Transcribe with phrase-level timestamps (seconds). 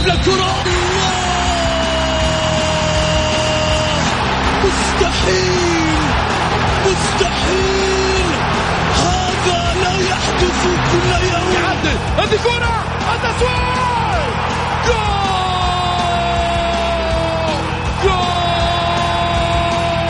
[0.00, 0.54] يلعب للكرة
[4.64, 6.00] مستحيل.
[6.86, 8.26] مستحيل.
[8.96, 11.52] هذا لا يحدث كل يوم.
[11.54, 11.98] يعدل.
[12.18, 12.84] هذه كرة.
[13.14, 14.30] التسويق
[14.86, 15.40] جول.
[18.04, 18.40] جول.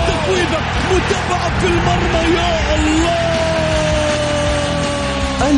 [0.06, 0.60] تفويضة
[0.90, 3.39] متابعة في المرمى يا الله.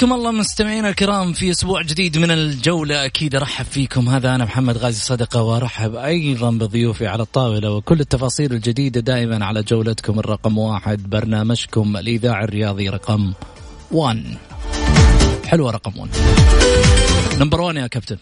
[0.00, 3.04] حياكم الله مستمعينا الكرام في أسبوع جديد من الجولة.
[3.04, 4.08] أكيد أرحب فيكم.
[4.08, 9.62] هذا أنا محمد غازي صدقة وأرحب أيضا بضيوفي على الطاولة وكل التفاصيل الجديدة دائما على
[9.62, 10.18] جولتكم.
[10.18, 13.32] الرقم واحد برنامجكم الإذاعي الرياضي رقم
[13.90, 14.24] 1
[15.46, 16.10] حلوة رقم 1
[17.40, 18.16] نمبر 1 يا كابتن.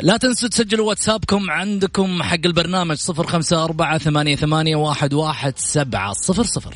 [0.00, 6.12] لا تنسوا تسجلوا واتسابكم عندكم حق البرنامج صفر خمسة أربعة ثمانية, ثمانية واحد, واحد سبعة
[6.12, 6.74] صفر صفر.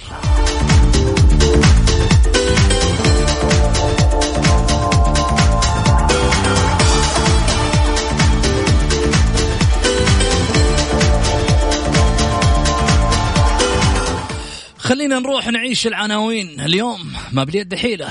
[14.79, 17.13] خلينا نروح نعيش العناوين اليوم.
[17.33, 18.09] ما باليد حيلة.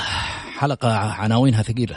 [0.59, 1.95] حلقة عناوينها ثقيلة.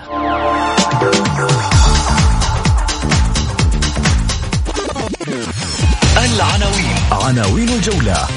[6.16, 6.96] العناوين.
[7.12, 8.28] عناوين الجولة.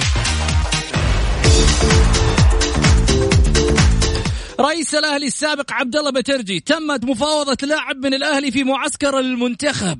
[4.60, 10.00] رئيس الأهلي السابق عبد الله بترجي تمت مفاوضة لاعب من الأهلي في معسكر المنتخب.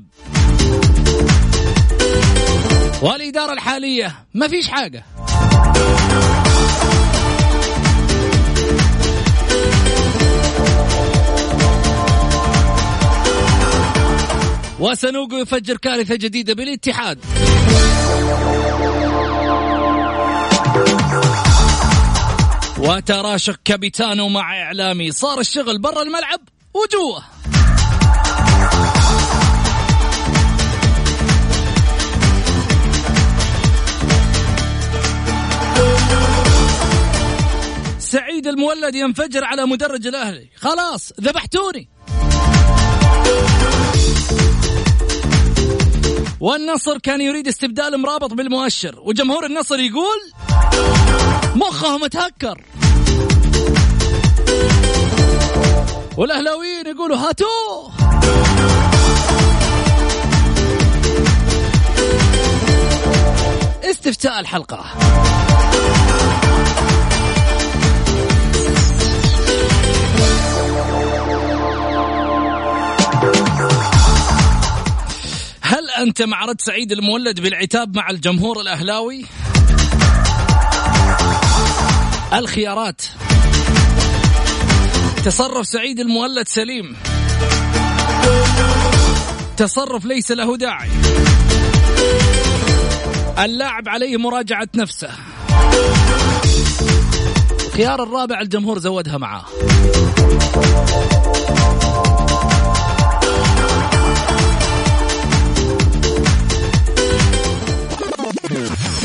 [3.02, 5.04] والإدارة الحالية ما فيش حاجة.
[14.80, 17.18] وسنوقو يفجر كارثه جديده بالاتحاد.
[22.82, 25.12] وتراشق كابيتانو مع إعلامي.
[25.12, 26.40] صار الشغل برا الملعب
[26.74, 27.22] وجوه.
[37.98, 40.48] سعيد المولد ينفجر على مدرج الأهلي.
[40.56, 41.88] خلاص ذبحتوني.
[46.42, 50.18] والنصر كان يريد استبدال مرابط بالمؤشر وجمهور النصر يقول
[51.54, 52.64] مخهم تهكر
[56.16, 57.92] والأهلاويين يقولوا هاتوه.
[63.84, 64.84] استفتاء الحلقة.
[75.94, 79.24] هل أنت مع رد سعيد المولد بالعتاب مع الجمهور الأهلاوي؟
[82.32, 83.02] الخيارات.
[85.24, 86.96] تصرف سعيد المولد سليم.
[89.56, 90.88] تصرف ليس له داعي.
[93.38, 95.10] اللاعب عليه مراجعة نفسه.
[97.66, 99.44] الخيار الرابع الجمهور زودها معاه.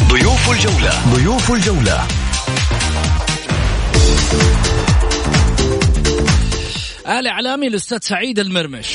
[0.09, 1.15] ضيوف الجولة.
[1.15, 2.07] ضيوف الجولة.
[7.07, 8.87] الإعلامي الأستاذ سعيد المرمش.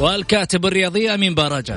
[0.00, 1.76] والكاتب الرياضي أمين باراجة.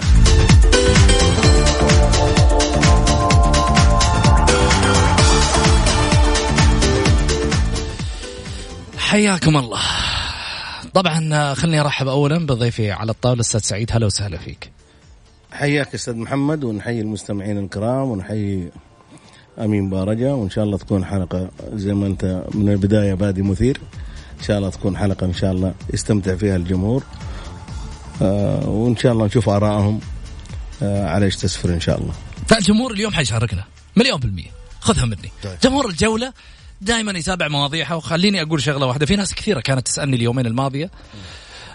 [8.98, 9.80] حياكم الله.
[10.94, 13.90] طبعا خليني أرحب اولا بضيفي على الطاولة أستاذ سعيد.
[13.92, 14.71] هلا وسهلا فيك.
[15.52, 18.72] حياك أستاذ محمد ونحيي المستمعين الكرام ونحيي
[19.60, 23.78] أمين بارجه وإن شاء الله تكون حلقة زي ما أنت من البداية بادي مثير.
[24.40, 27.04] إن شاء الله تكون حلقة إن شاء الله يستمتع فيها الجمهور.
[28.22, 30.00] آه وإن شاء الله نشوف ارائهم
[30.84, 32.14] آه على إيش تسفر إن شاء الله.
[32.48, 33.64] فالجمهور اليوم حيشاركنا
[33.96, 34.52] مليون بالمية.
[34.80, 35.32] خذها مني.
[35.44, 35.58] طيب.
[35.64, 36.34] جمهور الجولة
[36.82, 39.06] دائما يتابع مواضيعها وخليني أقول شغلة واحدة.
[39.06, 40.92] في ناس كثيرة كانت تسألني اليومين الماضية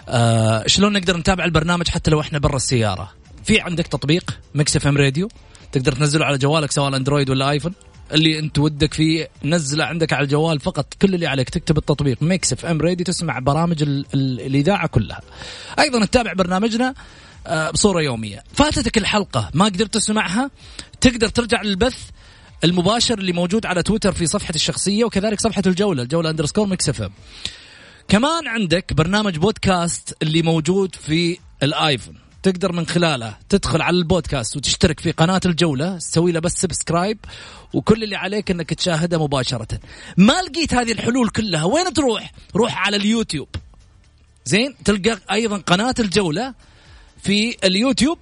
[0.09, 3.11] آه شلون نقدر نتابع البرنامج حتى لو إحنا برا السيارة؟
[3.47, 5.29] في عندك تطبيق Mix FM Radio؟
[5.71, 7.73] تقدر تنزله على جوالك سواء أندرويد ولا آيفون.
[8.13, 10.93] اللي انت ودك فيه نزله عندك على الجوال فقط.
[11.01, 15.21] كل اللي عليك تكتب التطبيق Mix FM Radio تسمع برامج ال ال الإذاعة كلها.
[15.79, 16.93] أيضا تتابع برنامجنا
[17.47, 18.43] آه، بصورة يومية.
[18.53, 20.51] فاتتك الحلقة ما قدرت تسمعها
[21.01, 22.09] تقدر ترجع للبث
[22.63, 27.11] المباشر اللي موجود على تويتر في صفحتي الشخصية وكذلك صفحة الجولة الجولة underscore Mix FM.
[28.07, 32.26] كمان عندك برنامج بودكاست اللي موجود في الآيفون.
[32.43, 37.17] تقدر من خلاله تدخل على البودكاست وتشترك في قناة الجولة تسوي له بس subscribe
[37.73, 39.79] وكل اللي عليك إنك تشاهده مباشرة.
[40.17, 43.47] ما لقيت هذه الحلول كلها وين تروح؟ روح على اليوتيوب.
[44.45, 46.53] زين تلقى أيضا قناة الجولة
[47.23, 48.17] في اليوتيوب.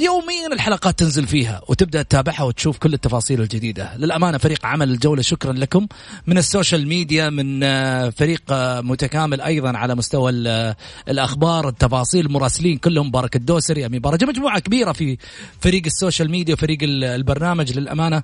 [0.00, 3.96] يوميا الحلقات تنزل فيها وتبدأ تتابعها وتشوف كل التفاصيل الجديدة.
[3.96, 5.86] للأمانة فريق عمل الجولة شكرا لكم.
[6.26, 10.76] من ال social media من آه، فريق آه، متكامل أيضا على مستوى آه،
[11.08, 14.22] الأخبار التفاصيل المراسلين كلهم بارك الدوسري أمين بارك.
[14.22, 15.18] مجموعة كبيرة في
[15.60, 18.22] فريق ال social media وفريق ال- البرنامج للأمانة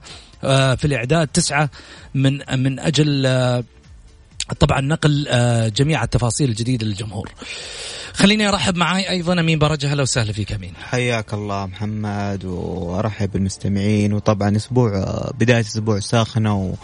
[0.76, 1.70] في الإعداد تسعة
[2.14, 3.26] من من أجل
[4.60, 7.30] طبعا نقل آه، جميع التفاصيل الجديدة للجمهور.
[8.12, 10.72] خليني أرحب معاي أيضا أمين برجه أهلا وسهلا فيك أمين.
[10.76, 14.12] حياك الله محمد وأرحب بالمستمعين.
[14.12, 14.90] وطبعا أسبوع
[15.38, 16.74] بداية أسبوع ساخنة و...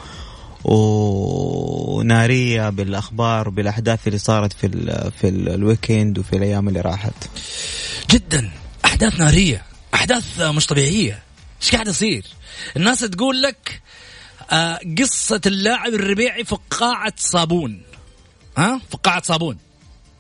[1.99, 5.13] ونارية بالأخبار وبالأحداث اللي صارت في ال...
[5.21, 7.15] في ال- الويكند وفي الأيام اللي راحت.
[8.11, 8.51] جدا.
[8.85, 9.63] أحداث نارية
[9.95, 11.23] أحداث مش طبيعية.
[11.63, 12.25] إيش قاعد يصير؟
[12.77, 13.81] الناس تقول لك
[14.53, 17.83] آه، قصة اللاعب الربيعي فقاعة صابون.
[18.59, 19.59] ها؟ فقاعة صابون.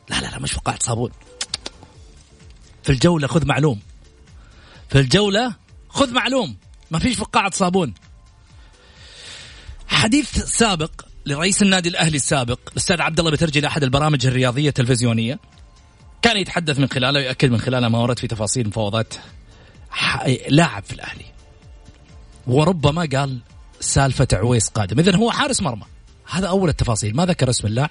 [0.08, 1.11] لا لا لا مش فقاعة صابون.
[2.82, 3.81] في الجولة خذ معلوم.
[4.88, 5.55] في الجولة
[5.88, 6.56] خذ معلوم.
[6.90, 7.94] ما فيش فقاعة صابون.
[9.87, 10.90] حديث سابق
[11.26, 15.38] لرئيس النادي الأهلي السابق الأستاذ عبد الله بترجي لأحد البرامج الرياضية التلفزيونية.
[16.23, 19.14] كان يتحدث من خلاله ويأكد من خلاله ما ورد في تفاصيل مفاوضات
[20.49, 21.25] لاعب في الأهلي.
[22.46, 23.40] وربما قال
[23.82, 24.99] سالفة عويس قادم.
[24.99, 25.84] إذن هو حارس مرمى.
[26.31, 27.17] هذا أول التفاصيل.
[27.17, 27.90] ما ذكر اسم اللاعب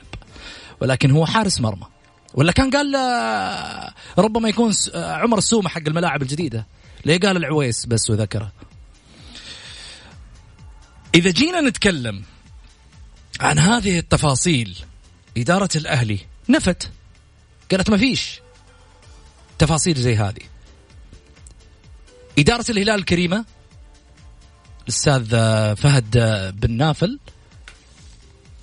[0.82, 1.86] ولكن هو حارس مرمى.
[2.34, 6.68] ولا كان قال آه، ربما يكون آه، عمر السومة حق الملاعب الجديدة.
[7.06, 8.52] ليه قال العويس بس وذكره؟
[11.16, 12.24] إذا جينا نتكلم
[13.40, 14.78] عن هذه التفاصيل
[15.38, 16.90] إدارة الأهلي نفت.
[17.72, 18.42] قالت ما فيش
[19.60, 20.42] تفاصيل زي هذه.
[22.40, 23.46] إدارة الهلال الكريمة
[24.84, 27.20] الأستاذ آه، فهد آه، بن نافل.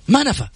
[0.07, 0.47] ما نفى.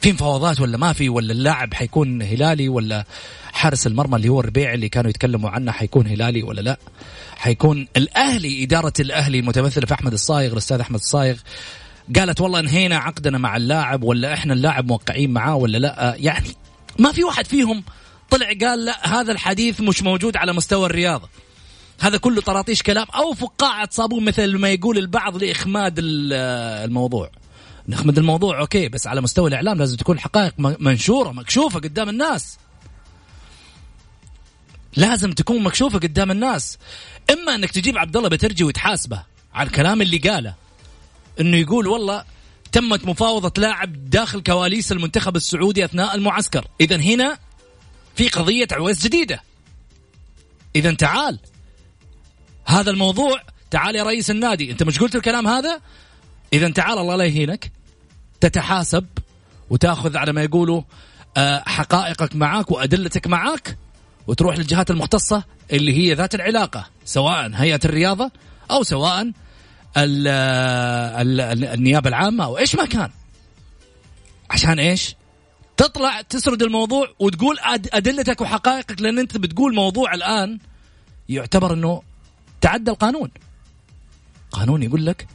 [0.00, 3.04] في مفاوضات ولا ما في؟ ولا اللاعب حيكون هلالي ولا
[3.52, 6.78] حارس المرمى اللي هو الربيع اللي كانوا يتكلموا عنه حيكون هلالي ولا لا؟
[7.36, 11.36] حيكون الأهلي إدارة الأهلي المتمثلة في أحمد الصايغ الأستاذ أحمد الصايغ
[12.16, 16.48] قالت والله انهينا عقدنا مع اللاعب ولا إحنا اللاعب موقعين معاه ولا لا؟ يعني
[16.98, 17.84] ما في واحد فيهم
[18.30, 21.28] طلع قال لا هذا الحديث مش موجود على مستوى الرياضة.
[22.02, 26.32] هذا كله طراطيش كلام أو فقاعة صابون مثل ما يقول البعض لإخماد ال-
[26.84, 27.30] الموضوع.
[27.88, 32.58] نخمد الموضوع أوكي بس على مستوى الإعلام لازم تكون حقائق م- منشورة مكشوفة قدام الناس.
[34.96, 36.78] لازم تكون مكشوفة قدام الناس.
[37.30, 39.22] إما إنك تجيب عبد الله بترجي وتحاسبه
[39.54, 40.54] على الكلام اللي قاله.
[41.40, 42.24] إنه يقول والله
[42.72, 47.38] تمت مفاوضة لاعب داخل كواليس المنتخب السعودي أثناء المعسكر، اذا هنا
[48.16, 49.42] في قضية عويس جديدة.
[50.76, 51.38] اذا تعال.
[52.64, 53.40] هذا الموضوع
[53.70, 55.80] تعال يا رئيس النادي، انت مش قلت الكلام هذا؟
[56.52, 57.72] إذا تعال الله لا يهينك.
[58.40, 59.06] تتحاسب
[59.70, 60.82] وتأخذ على ما يقولوا
[61.36, 63.76] آه، حقائقك معاك وأدلتك معاك
[64.26, 68.30] وتروح للجهات المختصة اللي هي ذات العلاقة سواء هيئة الرياضة
[68.70, 69.22] أو سواء
[69.96, 73.10] ال ال ال النيابة العامة أو إيش ما كان.
[74.50, 75.14] عشان إيش؟
[75.76, 77.56] تطلع تسرد الموضوع وتقول
[77.92, 80.58] أدلتك وحقائقك لأن أنت بتقول موضوع الآن
[81.28, 82.02] يعتبر أنه
[82.62, 83.30] تعدى القانون.
[84.52, 85.26] قانون يقول لك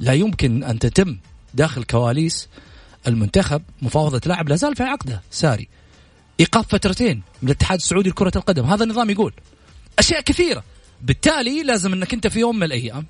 [0.00, 1.18] لا يمكن أن تتم
[1.54, 2.48] داخل كواليس
[3.06, 5.68] المنتخب مفاوضة لاعب لا زال في عقده ساري.
[6.40, 8.64] إيقاف فترتين من الاتحاد السعودي لكرة القدم.
[8.64, 9.32] هذا النظام يقول
[9.98, 10.64] أشياء كثيرة.
[11.02, 13.06] بالتالي لازم أنك أنت في يوم من الأيام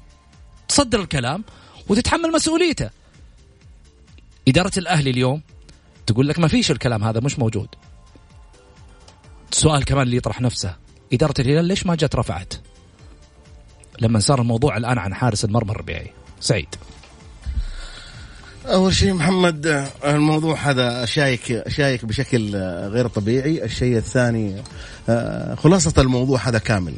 [0.68, 1.44] تصدر الكلام
[1.88, 2.90] وتتحمل مسؤوليته.
[4.48, 5.42] إدارة الأهلي اليوم
[6.06, 7.68] تقول لك ما فيش الكلام هذا مش موجود.
[9.52, 10.76] السؤال كمان اللي يطرح نفسه.
[11.12, 12.54] إدارة الهلال ليش ما جت رفعت؟
[14.00, 16.10] لما صار الموضوع الآن عن حارس المرمى الربيعي.
[16.40, 16.68] سعيد.
[18.66, 22.56] أول شيء محمد الموضوع هذا شايك شايك بشكل
[22.88, 23.64] غير طبيعي.
[23.64, 24.62] الشيء الثاني
[25.08, 26.94] آه، خلاصة الموضوع هذا كامل.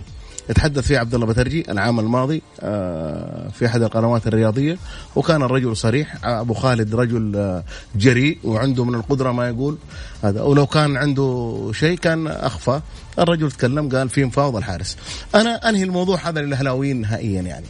[0.48, 4.78] تحدث فيه عبد الله بترجي العام الماضي آه، في أحد القنوات الرياضية
[5.16, 7.64] وكان الرجل صريح أبو خالد رجل آه،
[7.96, 9.78] جريء وعنده من القدرة ما يقول
[10.22, 10.42] هذا.
[10.42, 12.80] ولو كان عنده شيء كان أخفى.
[13.18, 14.96] الرجل تكلم قال في مفاوض الحارس.
[15.34, 17.66] أنا أنهي الموضوع هذا للاهلاويين نهائيا يعني.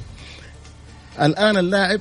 [1.20, 2.00] الآن اللاعب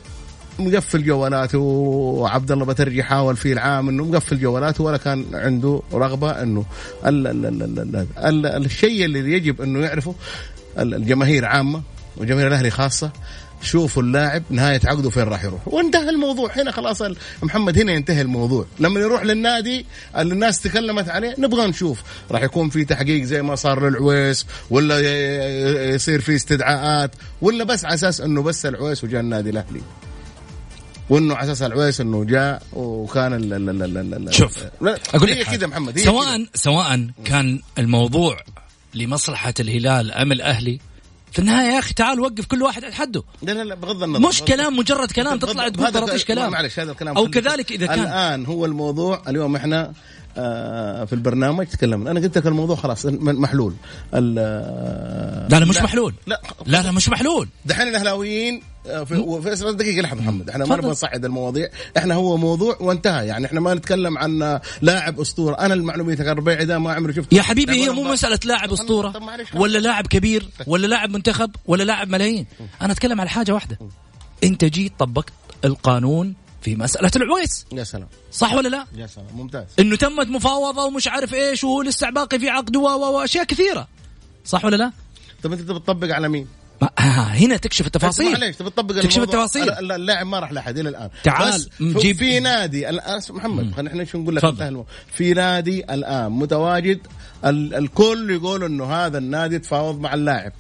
[0.60, 6.32] مقفل جوالاته وعبد الله بترجي حاول فيه العام إنه مقفل جوالاته ولا كان عنده رغبة
[6.32, 6.66] إنه
[7.06, 10.16] ال ال ال ال ال ال الشيء اللي يجب إنه يعرفه
[10.78, 11.82] الجماهير عامة
[12.18, 13.12] وجماهير الأهلي خاصة
[13.62, 15.68] شوفوا اللاعب نهاية عقده فين راح يروح.
[15.68, 16.52] وانتهى الموضوع.
[16.56, 17.02] هنا خلاص
[17.44, 18.66] محمد هنا ينتهي الموضوع.
[18.80, 19.86] لما يروح للنادي
[20.18, 22.02] اللي الناس تكلمت عليه نبغى نشوف.
[22.32, 25.00] راح يكون في تحقيق زي ما صار للعويس ولا
[25.94, 27.12] يصير في استدعاءات
[27.42, 29.82] ولا بس على أساس إنه بس العويس وجاء النادي الأهلي.
[31.10, 34.64] وإنه على أساس العويس إنه جاء وكان ال ال ال ال شوف
[35.14, 36.50] أقول هي كذا محمد هي سواء كده.
[36.54, 38.38] سواء كان الموضوع
[38.96, 40.80] لمصلحة الهلال أم الأهلي؟
[41.32, 43.24] في النهاية يا أخي تعال وقف كل واحد على حده.
[43.42, 46.52] لا لا لا بغض النظر مش كلام مجرد كلام تطلع تقول طراطيش كلام.
[46.52, 48.00] معلش هذا الكلام أو كذلك إذا كان.
[48.00, 49.94] الآن هو الموضوع اليوم إحنا
[50.38, 52.12] آه في البرنامج تكلمنا.
[52.12, 53.74] أنا قلت لك الموضوع خلاص محلول.
[54.12, 56.14] لا لا مش لا محلول.
[56.28, 57.48] لا لا لا مش محلول.
[57.66, 60.50] دحين الأهلاويين آه، في في دقيقة لحظة محمد.
[60.50, 61.70] إحنا ما نبغى نصعد المواضيع.
[61.98, 63.28] إحنا هو موضوع وانتهى.
[63.28, 65.56] يعني إحنا ما نتكلم عن لاعب أسطورة.
[65.56, 67.34] أنا المعلومية الربيعي ده ما عمري شفت.
[67.34, 69.14] يا حبيبي هي مو مسألة لاعب أسطورة
[69.56, 72.46] ولا لاعب كبير ولا لاعب منتخب ولا لاعب ملايين.
[72.82, 73.78] أنا أتكلم على حاجة واحدة.
[74.44, 75.34] أنت جيت طبقت
[75.66, 77.66] القانون في مسألة العويس.
[77.74, 78.08] يا سلام.
[78.32, 79.28] صح ولا لا؟ يا سلام.
[79.36, 79.66] ممتاز.
[79.80, 83.88] إنه تمت مفاوضة ومش عارف إيش وهو لسه باقي في عقده واشياء كثيرة.
[84.46, 84.92] صح ولا لا؟
[85.44, 86.48] طب أنت بتطبق على مين؟
[87.42, 88.32] هنا تكشف التفاصيل.
[88.32, 89.70] معليش تبي تطبق تكشف التفاصيل.
[89.70, 91.10] اللاعب ما راح لأحد إلى الآن.
[91.24, 92.86] تعال نجيب في نادي
[93.30, 97.00] محمد خلينا إحنا شو نقول لك في نادي الآن متواجد
[97.46, 100.52] الكل يقول إنه هذا النادي تفاوض مع اللاعب.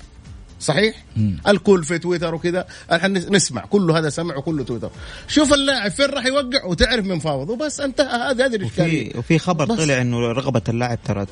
[0.60, 1.38] صحيح؟ مم.
[1.48, 2.66] الكل في تويتر وكذا.
[2.92, 4.92] الحين نسمع كله هذا سمع وكله تويتر.
[5.28, 7.50] شوف اللاعب فين راح يوقع وتعرف من فاوض.
[7.50, 8.32] وبس انتهى.
[8.32, 9.10] هذه هذه الإشكالية.
[9.10, 9.78] وفي, وفي خبر بس.
[9.78, 11.25] طلع إنه رغبة اللاعب ترى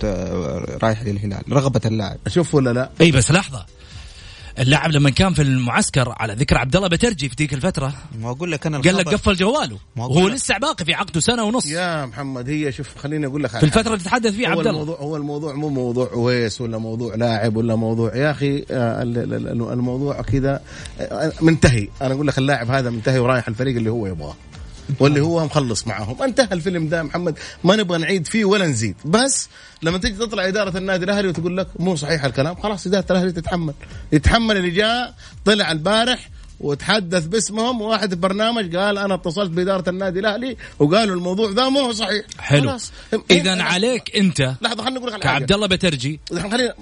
[0.83, 1.41] رايح للهلال.
[1.51, 2.17] رغبة اللاعب.
[2.27, 3.65] شوف ولا لا؟ إي بس لحظة.
[4.59, 8.51] اللاعب لما كان في المعسكر على ذكر عبد الله بترجي في ذيك الفترة ما أقول
[8.51, 9.79] لك أنا قال لك قفل جواله.
[9.97, 11.65] وهو لسه باقي في عقده سنة ونص.
[11.65, 14.71] يا محمد هي شوف خليني أقول لك في الفترة اللي تتحدث فيها عبد الله.
[14.71, 19.03] الموضوع هو الموضوع مو موضوع ويس ولا موضوع لاعب ولا موضوع يا أخي آه،
[19.73, 20.61] الموضوع كذا
[20.99, 21.87] آه، منتهي.
[22.01, 24.35] أنا أقول لك اللاعب هذا منتهي ورايح الفريق اللي هو يبغاه.
[24.99, 26.23] واللي هو مخلص معاهم.
[26.23, 27.39] انتهى الفيلم ده محمد.
[27.63, 28.95] ما نبغى نعيد فيه ولا نزيد.
[29.05, 29.49] بس
[29.83, 33.73] لما تيجي تطلع إدارة النادي الأهلي وتقول لك مو صحيح الكلام خلاص إدارة الأهلي تتحمل.
[34.11, 35.13] يتحمل اللي جاء
[35.45, 36.29] طلع البارح
[36.59, 41.91] وتحدث باسمهم وواحد في برنامج قال أنا اتصلت بإدارة النادي الأهلي وقالوا الموضوع ذا مو
[41.91, 42.25] صحيح.
[42.39, 42.77] حلو.
[43.31, 45.39] اذا عليك أنت لحظة خليني أقول لك على حاجة.
[45.39, 46.19] كعبد الله بترجي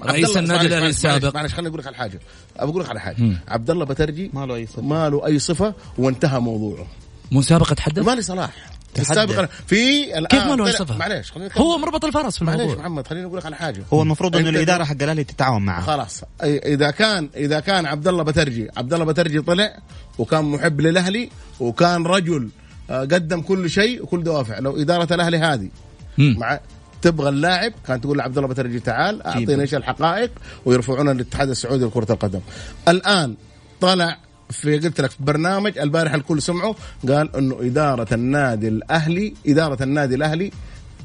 [0.03, 1.35] رئيس النادي الأهلي السابق.
[1.35, 2.19] معلش خليني أقول لك على حاجة.
[2.57, 3.17] أقول لك على حاجة.
[3.47, 6.87] عبد الله بترجي ما له أي صفة؟ ما له أي صفة وانتهى موضوعه.
[7.31, 8.51] مسابقة تحدث؟ مالي صلاح.
[8.99, 12.65] السابق في الآن كيف ما له صفه؟ معليش هو مربط الفرس في الموضوع.
[12.65, 13.83] معليش محمد خليني أقول لك على حاجة.
[13.93, 15.81] هو المفروض إنه الإدارة حق الأهلي تتعاون معه.
[15.81, 16.23] خلاص.
[16.43, 19.77] إذا كان إذا كان عبد الله بترجي عبد الله بترجي طلع
[20.17, 21.29] وكان محب للأهلي
[21.59, 22.49] وكان رجل
[22.89, 24.59] آه، قدم كل شيء وكل دوافع.
[24.59, 25.69] لو إدارة الأهلي هذه
[26.17, 26.59] مع
[27.01, 30.31] تبغى اللاعب كانت تقول لعبد الله بترجي تعال اعطينا إيش الحقائق
[30.65, 32.39] ويرفعون الاتحاد السعودي لكرة القدم.
[32.87, 33.35] الآن
[33.81, 34.17] طلع
[34.49, 36.75] في قلت لك في برنامج البارح الكل سمعه
[37.07, 40.51] قال إنه إدارة النادي الأهلي إدارة النادي الأهلي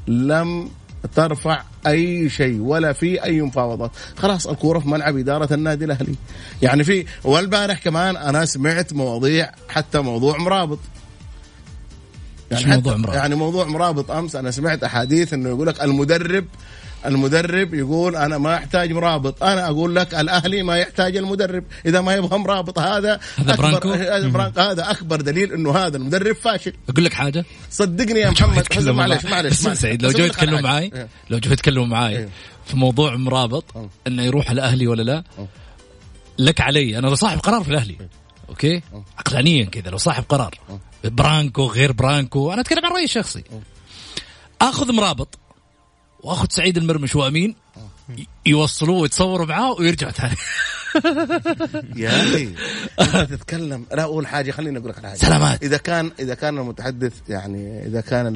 [0.07, 0.69] لم
[1.15, 3.91] ترفع أي شيء ولا في أي مفاوضات.
[4.17, 6.15] خلاص الكورة في ملعب إدارة النادي الأهلي.
[6.61, 10.79] يعني في والبارح كمان أنا سمعت مواضيع حتى موضوع مرابط.
[12.51, 16.45] يعني موضوع مرابط؟ يعني موضوع مرابط أمس أنا سمعت أحاديث إنه يقول لك المدرب
[17.05, 19.43] المدرب يقول أنا ما أحتاج مرابط.
[19.43, 21.63] أنا أقول لك الأهلي ما يحتاج المدرب.
[21.85, 26.35] إذا ما يبغى مرابط هذا هذا برانكو هذا برانكو هذا أكبر دليل إنه هذا المدرب
[26.35, 26.73] فاشل.
[26.89, 31.07] أقول لك حاجة؟ صدقني يا محمد معلش معلش سعيد لو جو يتكلموا معي إيه.
[31.29, 32.29] لو جو يتكلموا معي إيه.
[32.65, 33.89] في موضوع مرابط أه.
[34.07, 35.47] إنه يروح الأهلي ولا لا؟ أه.
[36.37, 37.97] لك علي أنا صاحب قرار في الأهلي.
[38.49, 38.81] Okay؟
[39.17, 40.59] عقلانيا كذا لو صاحب قرار.
[41.03, 42.53] برانكو غير برانكو.
[42.53, 43.43] أنا أتكلم عن رأيي الشخصي.
[44.61, 45.39] آخذ مرابط.
[46.23, 47.55] واخذ سعيد المرمش وامين
[48.45, 50.35] يوصلوه ويتصوروا معاه ويرجعوا ثاني.
[51.95, 52.49] يا أخي
[53.35, 55.15] تتكلم لا أقول حاجة خليني أقول لك حاجة.
[55.15, 55.63] سلامات.
[55.63, 58.27] إذا كان إذا كان المتحدث يعني إذا كان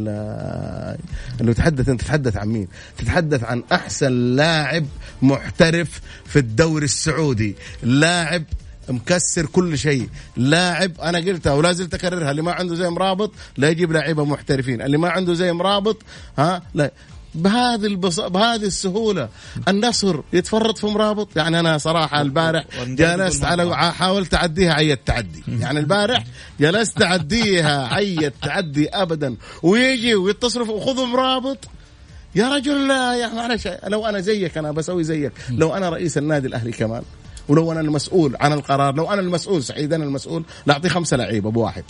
[1.42, 2.68] المتحدث أنت تتحدث عن مين؟
[2.98, 4.86] تتحدث عن أحسن لاعب
[5.22, 8.44] محترف في الدوري السعودي، لاعب
[8.90, 10.10] مكسر كل شيء.
[10.38, 14.82] لاعب أنا قلتها ولا زلت أكررها اللي ما عنده زي مرابط لا يجيب لعيبة محترفين.
[14.82, 15.98] اللي ما عنده زي مرابط
[16.38, 16.92] ها لا.
[17.38, 18.20] بهذه البص...
[18.20, 19.30] بهذه السهولة
[19.68, 25.44] النصر يتفرط في مرابط؟ يعني أنا صراحة البارح جلست على حاولت أعديها عي التعدي.
[25.48, 26.24] يعني البارح
[26.60, 29.36] جلست أعديها عي التعدي ابدا.
[29.64, 31.58] ويجي ويتصرف وخذوا مرابط.
[32.36, 33.68] يا رجل لا يا معلش.
[33.88, 35.32] لو أنا زيك أنا بسوي زيك.
[35.50, 37.04] لو أنا رئيس النادي الأهلي كمان
[37.48, 41.52] ولو أنا المسؤول عن القرار لو أنا المسؤول سعيد أنا المسؤول لا اعطيه خمسه لعيبه
[41.52, 41.84] بواحد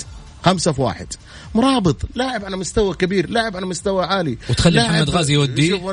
[0.47, 1.07] خمسة في واحد.
[1.55, 1.97] مرابط.
[2.15, 4.37] لاعب على مستوى كبير لاعب على مستوى عالي.
[4.49, 5.91] وتخلي محمد غازي يوديه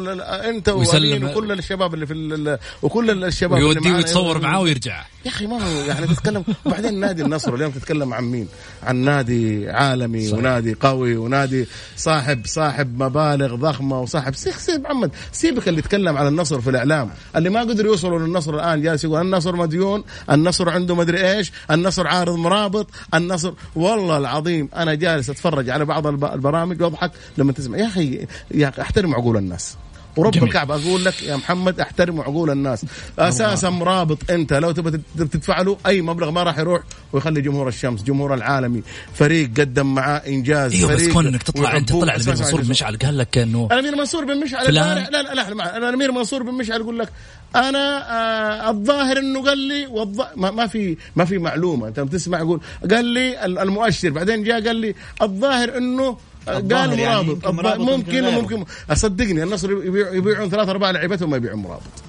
[0.50, 1.24] انت ويسلم.
[1.24, 5.04] وكل الشباب اللي في وكل الشباب يوديه ويتصور معاه ويرجع.
[5.24, 6.44] يا أخي ما هو يعني تتكلم.
[6.64, 8.48] وبعدين نادي النصر اليوم تتكلم عن مين؟
[8.82, 10.38] عن نادي عالمي صحيح.
[10.38, 16.26] ونادي قوي ونادي صاحب صاحب مبالغ ضخمة وصاحب سيخ سيب محمد سيبك اللي يتكلم عن
[16.26, 17.10] النصر في الإعلام.
[17.36, 22.06] اللي ما قدروا يوصلوا للنصر الآن جالس يقول النصر مديون النصر عنده مدري إيش النصر
[22.06, 27.78] عارض مرابط النصر والله العظيم أنا جالس أتفرج على بعض البرامج وأضحك لما تسمع.
[27.78, 29.76] يا أخي يا أخي أحترم عقول الناس.
[30.16, 30.48] ورب جميل.
[30.48, 32.86] الكعبة أقول لك يا محمد أحترم عقول الناس.
[33.18, 34.52] أساسا مرابط أنت.
[34.52, 36.82] لو تبغى تدفع له أي مبلغ ما راح يروح
[37.12, 38.82] ويخلي جمهور الشمس جمهور العالمي.
[39.14, 40.74] فريق قدم معاه إنجاز.
[40.74, 43.68] أيوه فريق بس كون إنك تطلع أنت طلع الامير منصور بن مشعل قال لك إنه
[43.72, 47.08] الامير منصور بن مشعل لا لا لا, لا الامير منصور بن مشعل يقول لك
[47.54, 50.26] أنا آه الظاهر إنه قال لي والض...
[50.36, 51.88] ما, ما في ما في معلومة.
[51.88, 54.10] أنت بتسمع يقول قال لي المؤشر.
[54.10, 57.44] بعدين جاء قال لي الظاهر إنه قال مرابط.
[57.64, 58.64] يعني ممكن ممكن, ممكن.
[58.94, 59.72] صدقني النصر
[60.16, 62.03] يبيعون ثلاث ارباع لعيبتهم ما يبيعون مرابط.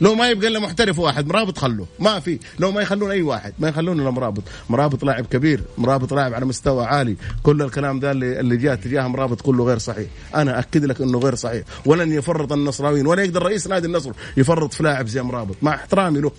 [0.00, 1.86] لو ما يبقى إلا محترف واحد مرابط خلوه.
[1.98, 2.38] ما في.
[2.58, 4.42] لو ما يخلون أي واحد ما يخلون إلا مرابط.
[4.70, 7.16] مرابط لاعب كبير مرابط لاعب على مستوى عالي.
[7.42, 10.08] كل الكلام ذا اللي, اللي جاء تجاه مرابط كله غير صحيح.
[10.34, 11.64] أنا أكد لك إنه غير صحيح.
[11.86, 15.56] ولن يفرط النصراويين ولا يقدر رئيس نادي النصر يفرط في لاعب زي مرابط.
[15.62, 16.32] مع احترامي له.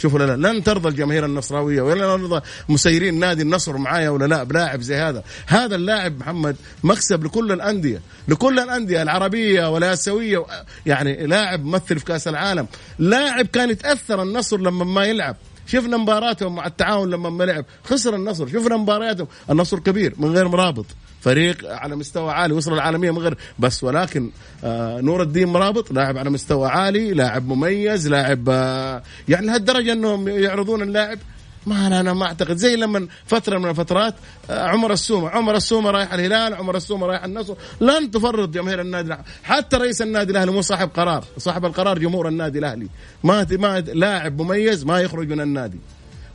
[0.00, 4.42] شوفوا لا لا لن ترضى الجماهير النصراوية ولا نرضى مسيرين نادي النصر معايا ولا لا
[4.42, 5.22] بلاعب زي هذا.
[5.46, 10.46] هذا اللاعب محمد مكسب لكل الأندية لكل الأندية العربية والاسيويه
[10.86, 12.66] يعني لاعب ممثل في كأس العالم.
[12.98, 15.36] لاعب كان يتأثر النصر لما ما يلعب.
[15.70, 18.46] شفنا مباراتهم مع التعاون لما ما لعب خسر النصر.
[18.48, 19.26] شفنا مبارياتهم.
[19.50, 20.86] النصر كبير من غير مرابط.
[21.20, 22.54] فريق على مستوى عالي.
[22.54, 23.84] وصل العالمية من غير بس.
[23.84, 24.30] ولكن
[24.64, 30.28] آه نور الدين مرابط لاعب على مستوى عالي لاعب مميز لاعب آه يعني لهالدرجة أنهم
[30.28, 31.18] يعرضون اللاعب
[31.66, 32.56] ما أنا أنا ما أعتقد.
[32.56, 34.14] زي لما فترة من الفترات
[34.50, 35.28] آه، عمر السومة.
[35.28, 37.54] عمر السومة رايح الهلال عمر السومة رايح النصر.
[37.80, 39.24] لن تفرط جماهير النادي الأهلي.
[39.42, 41.24] حتى رئيس النادي الأهلي مو صاحب قرار.
[41.38, 42.88] صاحب القرار جمهور النادي الأهلي.
[43.24, 45.78] ما ما لاعب مميز ما يخرج من النادي.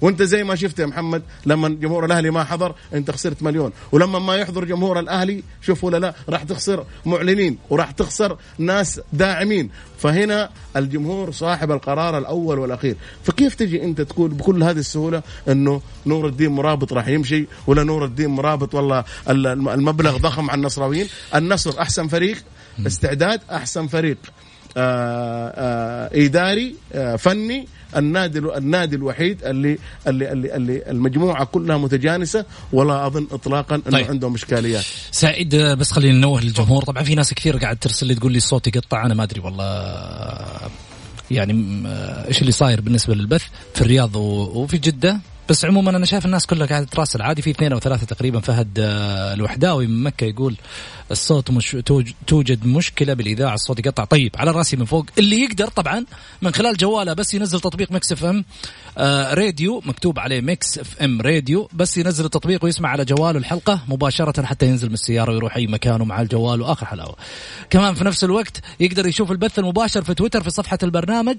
[0.01, 3.71] وانت زي ما شفت يا محمد لما جمهور الأهلي ما حضر انت خسرت مليون.
[3.91, 9.69] ولما ما يحضر جمهور الأهلي شوف ولا لا راح تخسر معلنين وراح تخسر ناس داعمين.
[9.97, 12.95] فهنا الجمهور صاحب القرار الأول والأخير.
[13.23, 18.05] فكيف تجي أنت تقول بكل هذه السهولة إنه نور الدين مرابط راح يمشي ولا نور
[18.05, 22.38] الدين مرابط والله المبلغ ضخم على النصراويين؟ النصر أحسن فريق
[22.88, 24.17] استعداد أحسن فريق.
[24.77, 27.67] آآ آآ إداري آآ فني
[27.98, 34.08] النادي النادي الوحيد اللي اللي اللي, اللي المجموعة كلها متجانسة ولا أظن اطلاقا إنه طيب.
[34.08, 34.86] عندهم إشكاليات.
[35.12, 36.84] سعيد بس خلينا ننوه للجمهور.
[36.84, 39.65] طبعا في ناس كثير قاعد ترسل لي تقول لي الصوت يقطع أنا ما أدري والله
[41.32, 41.84] يعني
[42.28, 43.43] إيش اللي صاير بالنسبة للبث
[43.74, 45.19] في الرياض وفي جدة.
[45.50, 48.80] بس عموما أنا شايف الناس كلها قاعدة تراسل عادي في اثنين أو ثلاثة تقريبا فهد
[48.80, 50.56] آه، الوحداوي من مكة يقول
[51.12, 51.78] الصوت مش
[52.28, 55.06] توجد مشكلة بالإذاعة الصوت يقطع طيب على راسي من فوق.
[55.18, 56.06] اللي يقدر طبعا
[56.41, 58.45] من خلال جواله بس ينزل تطبيق Mix FM
[58.98, 59.82] آه راديو.
[59.86, 61.69] مكتوب عليه Mix FM Radio.
[61.74, 66.02] بس ينزل التطبيق ويسمع على جواله الحلقة مباشرة حتى ينزل من السيارة ويروح أي مكان
[66.02, 67.15] ومع الجوال وآخر حلاوة.
[67.70, 71.38] كمان في نفس الوقت يقدر يشوف البث المباشر في تويتر في صفحة البرنامج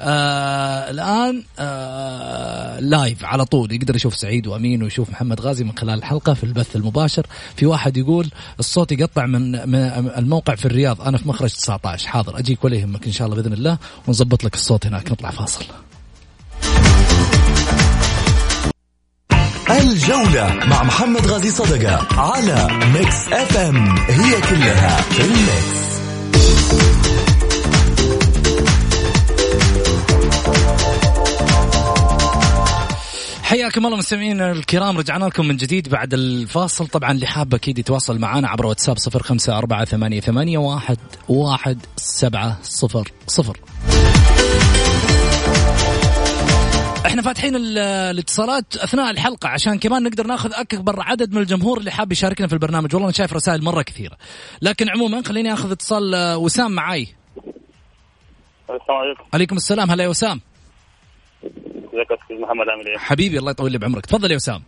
[0.00, 3.72] آه الآن آه لايف على طول.
[3.72, 7.26] يقدر يشوف سعيد وأمين ويشوف محمد غازي من خلال الحلقة في البث المباشر.
[7.56, 9.54] في واحد يقول الصوت يقطع من,
[10.18, 11.02] الموقع في الرياض.
[11.02, 12.38] أنا في مخرج 19 حاضر.
[12.38, 13.78] أجيك ولا يهمك إن شاء الله بإذن الله
[14.08, 15.12] ونظبط لك الصوت هناك.
[15.12, 15.64] نطلع فاصل.
[19.70, 25.91] الجولة مع محمد غازي صدقة على Mix F M it's all in the mix
[33.42, 36.86] حياكم الله مستمعين الكرام رجعنا لكم من جديد بعد الفاصل.
[36.86, 41.78] طبعا اللي حاب أكيد يتواصل معنا عبر واتساب صفر خمسة أربعة ثمانية, ثمانية واحد, واحد
[41.96, 43.58] سبعة صفر صفر.
[47.06, 52.12] إحنا فاتحين الاتصالات أثناء الحلقة عشان كمان نقدر ناخذ أكبر عدد من الجمهور اللي حاب
[52.12, 52.94] يشاركنا في البرنامج.
[52.94, 54.16] والله أنا شايف رسائل مرة كثيرة.
[54.62, 57.08] لكن عموما خليني آخذ اتصال آه، وسام معاي.
[58.62, 59.24] السلام عليكم.
[59.34, 59.90] عليكم السلام.
[59.90, 60.40] هلا يا وسام.
[61.94, 64.06] ازيك أستاذ محمد عامل إيه؟ حبيبي الله يطول لي بعمرك.
[64.06, 64.62] تفضل يا وسام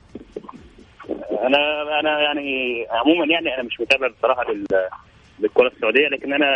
[1.46, 1.60] أنا
[2.00, 2.48] أنا يعني
[2.90, 4.66] عموما يعني أنا مش متابع بصراحة لل
[5.38, 6.46] بالكره السعودية لكن أنا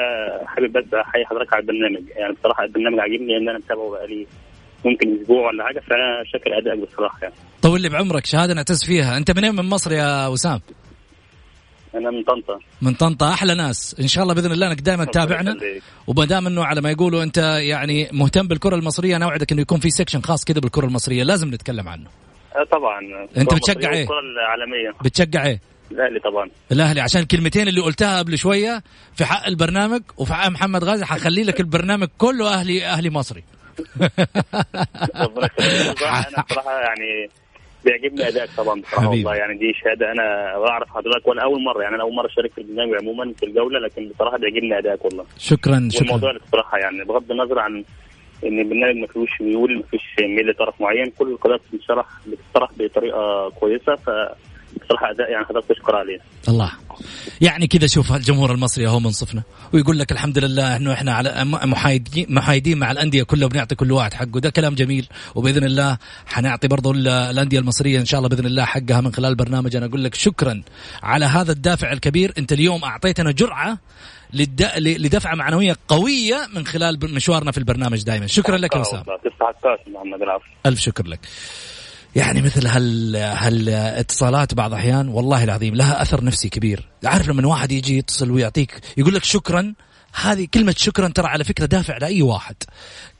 [0.46, 2.08] حابب بس أحيي حضرتك على البرنامج.
[2.16, 4.26] يعني بصراحة البرنامج عاجبني لأن أنا متابعه بقالي
[4.84, 7.34] ممكن أسبوع ولا حاجة فأنا شاكر أدائك بصراحة يعني.
[7.62, 8.26] طول لي بعمرك.
[8.26, 9.16] شهادة نعتز فيها.
[9.16, 10.60] أنت منين من مصر يا وسام
[11.94, 12.58] أنا من طنطا.
[12.82, 13.32] من طنطا.
[13.32, 13.96] أحلى ناس.
[14.00, 15.56] إن شاء الله بإذن الله إنك دائما تتابعنا.
[16.06, 19.80] وما دام إنه على ما يقولوا أنت يعني مهتم بالكرة المصرية أنا أوعدك إنه يكون
[19.80, 21.22] في سكشن خاص كذا بالكرة المصرية.
[21.22, 22.06] لازم نتكلم عنه.
[22.56, 23.00] آه طبعا.
[23.36, 24.90] أنت الكرة بتشجع المصرية إيه؟ والكرة العالمية.
[25.04, 26.50] بتشجع إيه؟ الأهلي طبعا.
[26.72, 27.00] الأهلي.
[27.00, 28.82] عشان الكلمتين اللي قلتها قبل شوية
[29.14, 33.44] في حق البرنامج وفي حق محمد غازي حخلي لك البرنامج كله أهلي أهلي مصري.
[35.16, 35.48] ربنا
[36.28, 37.30] أنا بصراحة يعني
[37.84, 39.08] بيعجبني ادائك طبعا بصراحة.
[39.08, 39.34] والله.
[39.34, 40.22] يعني دي شهادة أنا
[40.68, 43.78] أعرف حضرتك وأنا أول مرة يعني أنا أول مرة أشارك في البرنامج عموما في الجولة
[43.80, 45.24] لكن بصراحة بيعجبني ادائك والله.
[45.38, 46.16] شكرا شكرا.
[46.16, 47.84] اللي بصراحة يعني بغض النظر عن
[48.46, 53.50] إن البرنامج ما فيهوش ميول ما فيش ميل لطرف معين كل القضايا بتشرح بتطرح بطريقة
[53.50, 53.94] كويسة
[54.96, 56.18] اداء يعني حضرتك تشكر عليه.
[56.48, 56.72] الله.
[57.40, 62.26] يعني كذا شوف الجمهور المصري اهو منصفنا ويقول لك الحمد لله إنه إحنا على محايدين
[62.28, 64.40] محايدين مع الأندية كلها وبنعطي كل واحد حقه.
[64.40, 68.64] ده كلام جميل وبإذن الله حنعطي برضو ال- الأندية المصرية إن شاء الله بإذن الله
[68.64, 70.62] حقها من خلال البرنامج أنا أقول لك شكرا
[71.02, 72.32] على هذا الدافع الكبير.
[72.38, 73.78] أنت اليوم أعطيتنا جرعة
[74.78, 79.02] لدفعة معنوية قوية من خلال مشوارنا في البرنامج دائما شكرا لك يا وسام.
[80.66, 81.20] ألف شكر لك.
[82.18, 86.88] يعني مثل هال هالاتصالات بعض الاحيان والله العظيم لها أثر نفسي كبير.
[87.04, 89.74] عارف لما واحد يجي يتصل ويعطيك يقول لك شكرا
[90.22, 92.56] هذه كلمة شكرا ترى على فكرة دافع لأي واحد.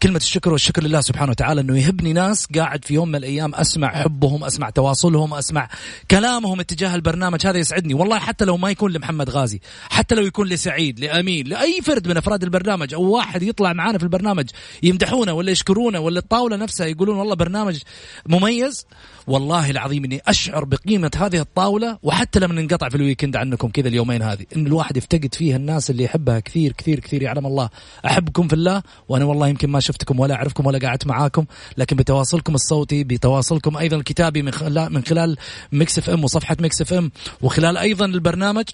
[0.03, 4.03] كلمة الشكر والشكر لله سبحانه وتعالى أنه يهبني ناس قاعد في يوم من الأيام أسمع
[4.03, 5.69] حبهم أسمع تواصلهم أسمع
[6.11, 7.47] كلامهم اتجاه البرنامج.
[7.47, 7.95] هذا يسعدني.
[7.95, 12.17] والله حتى لو ما يكون لمحمد غازي حتى لو يكون لسعيد لأمين لأي فرد من
[12.17, 14.51] أفراد البرنامج أو واحد يطلع معانا في البرنامج
[14.83, 17.79] يمدحونا ولا يشكرونا ولا الطاولة نفسها يقولون والله برنامج
[18.27, 18.87] مميز.
[19.27, 24.23] والله العظيم إني أشعر بقيمة هذه الطاولة وحتى لما ننقطع في الويكند عنكم كذا اليومين
[24.23, 26.88] هذه إن الواحد يفتقد فيها الناس اللي يحبها كثير كثير.
[26.97, 27.69] كثير يعلم الله.
[28.07, 31.45] أحبكم في الله وأنا والله يمكن ما شفتكم ولا أعرفكم ولا قعدت معاكم
[31.77, 35.37] لكن بتواصلكم الصوتي بتواصلكم أيضا الكتابي من خلال من خلال
[35.73, 37.11] Mix FM وصفحة Mix FM
[37.43, 38.65] وخلال أيضا البرنامج.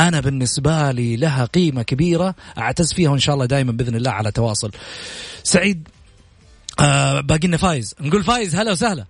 [0.00, 4.30] أنا بالنسبة لي لها قيمة كبيرة أعتز فيها وإن شاء الله دائما بإذن الله على
[4.30, 4.70] تواصل.
[5.42, 5.88] سعيد
[6.80, 7.94] آه باقي لنا فايز.
[8.00, 9.04] نقول فايز هلا وسهلا.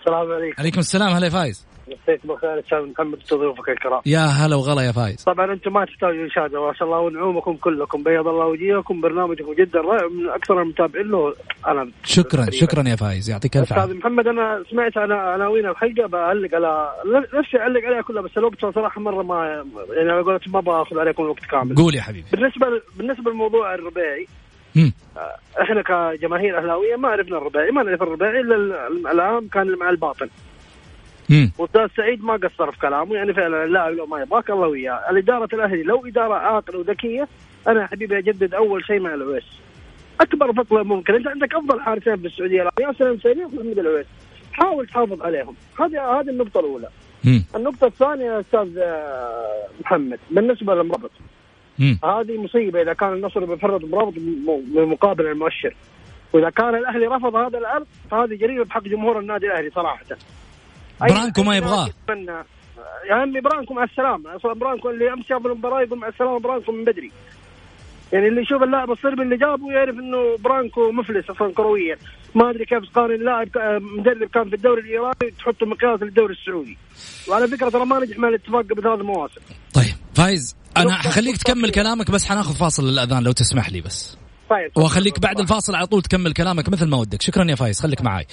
[0.00, 0.54] السلام عليكم.
[0.58, 1.64] عليكم السلام هلا فايز.
[1.88, 4.00] مسيك بالخير أستاذ محمد ضيوفك الكرام.
[4.06, 5.24] يا هلا وغلا يا فايز.
[5.24, 8.02] طبعا أنتم ما تحتاجوا اشاده ما شاء الله ونعومكم كلكم.
[8.02, 11.34] بيض الله وجيهكم برنامجكم جدا رائع من أكثر المتابعين له.
[11.66, 13.30] أنا شكرا شكرا يا فايز.
[13.30, 13.94] يعطيك الف أستاذ عافية.
[13.94, 16.92] محمد أنا سمعت أنا عناوين الحلقة بعلق على
[17.34, 19.64] نفسي أعلق عليها كلها بس الوقت صراحة مرة ما
[19.96, 21.74] يعني على قولتهم ما بأخذ عليكم الوقت كامل.
[21.74, 22.26] قول يا حبيبي.
[22.32, 24.26] بالنسبة بالنسبة للموضوع الرباعي
[24.76, 24.92] مم.
[25.62, 30.28] إحنا كجماهير أهلاوية ما عرفنا الرباعي ما نعرف الرباعي إلا ال- العام كان مع الباطن.
[31.30, 31.52] مم.
[31.58, 35.48] واستاذ سعيد ما قصر في كلامه يعني فعلا اللاعب لو ما يبغاك الله وياه، الإدارة
[35.52, 37.28] الأهلي لو إدارة عاقله وذكية
[37.68, 39.44] أنا يا حبيبي أجدد أول شيء مع العويس.
[40.20, 44.06] أكبر بطله ممكن أنت عندك أفضل حارسين في السعودية الآن ياسر الحسيني ومحمد العويس.
[44.52, 46.88] حاول تحافظ عليهم، هذه هذه النقطة الأولى.
[47.24, 47.44] مم.
[47.56, 51.10] النقطة الثانية يا أستاذ آه، محمد بالنسبة للمرابط.
[52.04, 54.14] هذه مصيبة إذا كان النصر بيفرط مرابط
[54.74, 55.76] بمقابل المؤشر.
[56.32, 60.04] وإذا كان الأهلي رفض هذا العرض فهذه جريمة بحق جمهور النادي الأهلي صراحة.
[61.00, 61.88] برانكو ما يبغاه.
[63.10, 64.36] يا عمي برانكو مع السلامة.
[64.36, 67.10] أصلا برانكو اللي امس شاف المباراه يقول مع السلامة برانكو من بدري.
[68.12, 71.96] يعني اللي يشوف اللاعب الصربي اللي جابه يعرف إنه برانكو مفلس أصلا كرويا.
[72.34, 76.78] ما أدري كيف تقارن لاعب ك- مدرب كان في الدوري الإيراني تحطه مقياس للدوري السعودي.
[77.28, 79.40] وعلى فكرة ترى ما نجح مع الاتفاق قبل ثلاث مواسم.
[79.74, 80.56] طيب فايز.
[80.76, 81.70] أنا حخليك تكمل.
[81.70, 84.18] كلامك بس حناخذ فاصل للأذان لو تسمح لي بس.
[84.50, 87.22] طيب واخليك بعد الفاصل على طول تكمل كلامك مثل ما ودك.
[87.22, 88.26] شكرا يا فايز خليك معاي.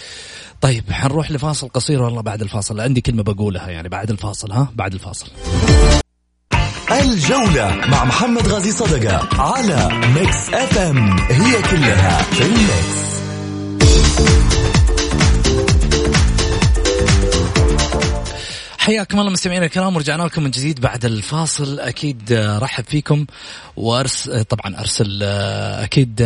[0.61, 2.81] طيب حنروح لفاصل قصير والله بعد الفاصل.
[2.81, 5.27] عندي كلمة بقولها يعني بعد الفاصل ها؟ بعد الفاصل.
[6.91, 13.12] الجولة مع محمد غازي صدقة على ميكس إف إم هي كلها في الميكس
[18.83, 21.79] حياكم الله مستمعينا الكرام ورجعنا لكم من جديد بعد الفاصل.
[21.79, 23.25] أكيد آه، رحب فيكم
[23.77, 26.21] وارس آه، طبعا أرسل آه، أكيد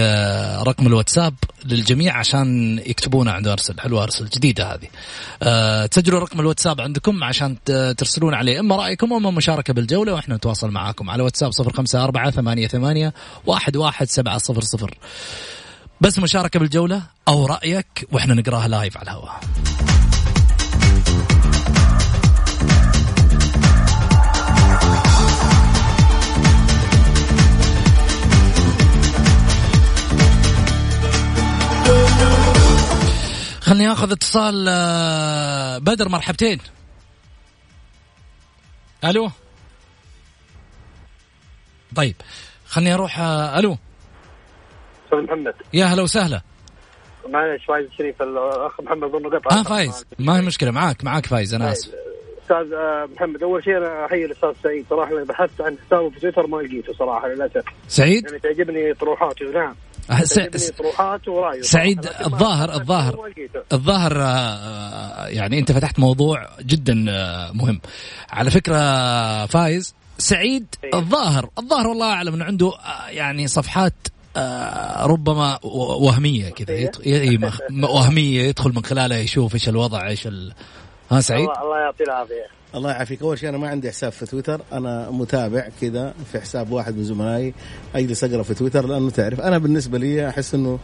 [0.67, 1.33] رقم الواتساب
[1.65, 5.85] للجميع عشان يكتبونه عند أرسل حلوة أرسل جديدة هذه.
[5.87, 7.57] تسجلوا رقم الواتساب عندكم عشان
[7.97, 11.09] ترسلون عليه إما رأيكم اما مشاركة بالجولة وإحنا نتواصل معاكم.
[11.09, 13.11] على واتساب 054 88
[13.47, 14.89] 11700
[16.01, 19.39] بس مشاركة بالجولة أو رأيك وإحنا نقراها لايف على الهواء.
[33.67, 36.59] خلني آخذ اتصال آه، بدر مرحبتين.
[39.05, 39.29] ألو؟
[41.95, 42.15] طيب
[42.67, 43.77] خلني أروح آه، ألو؟
[45.05, 45.53] أستاذ محمد.
[45.73, 46.41] يا هلا وسهلا.
[47.29, 49.59] معلش فايز الشريف الأخ محمد ظن قطع.
[49.59, 50.05] آه فايز.
[50.19, 51.91] ما هي مشكلة معاك معاك فايز أنا آسف.
[52.43, 54.85] أستاذ آه، محمد أول شيء أنا أحيي الأستاذ سعيد.
[54.89, 57.63] صراحة أنا بحثت عن حسابه في تويتر ما لقيته صراحة للأسف.
[57.87, 59.75] سعيد؟ يعني تعجبني طروحاته نعم.
[60.23, 60.71] س- تعجبني س-
[61.61, 63.31] سعيد الظاهر الظاهر.
[63.73, 67.81] الظاهر آه، يعني أنت فتحت موضوع جدا آه، مهم
[68.29, 68.75] على فكرة
[69.45, 70.89] فايز سعيد إيه.
[70.99, 72.71] الظاهر الظاهر والله أعلم إنه عنده
[73.09, 73.93] يعني صفحات
[75.05, 77.39] ربما وهمية كذا إيه.
[77.83, 80.53] وهمية يدخل من خلالها يشوف إيش الوضع إيش ال...
[81.11, 83.21] ها سعيد الله يعطيه العافية الله يعافيك.
[83.21, 84.61] أول شيء أنا ما عندي حساب في تويتر.
[84.73, 87.53] أنا متابع كذا في حساب واحد من زملائي.
[87.95, 90.79] أجلس أقرأ في تويتر لأنه تعرف أنا بالنسبة لي أحس إنه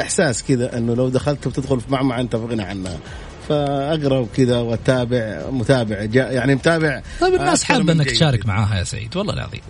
[0.00, 2.98] إحساس كذا إنه لو دخلت وتدخل في معمعة أنت في غنى عنها
[3.48, 7.02] فأقرأ وكذا وأتابع متابع جا يعني متابع.
[7.20, 8.10] طيب الناس حابة إنك.
[8.10, 9.60] تشارك معاها يا سعيد والله العظيم.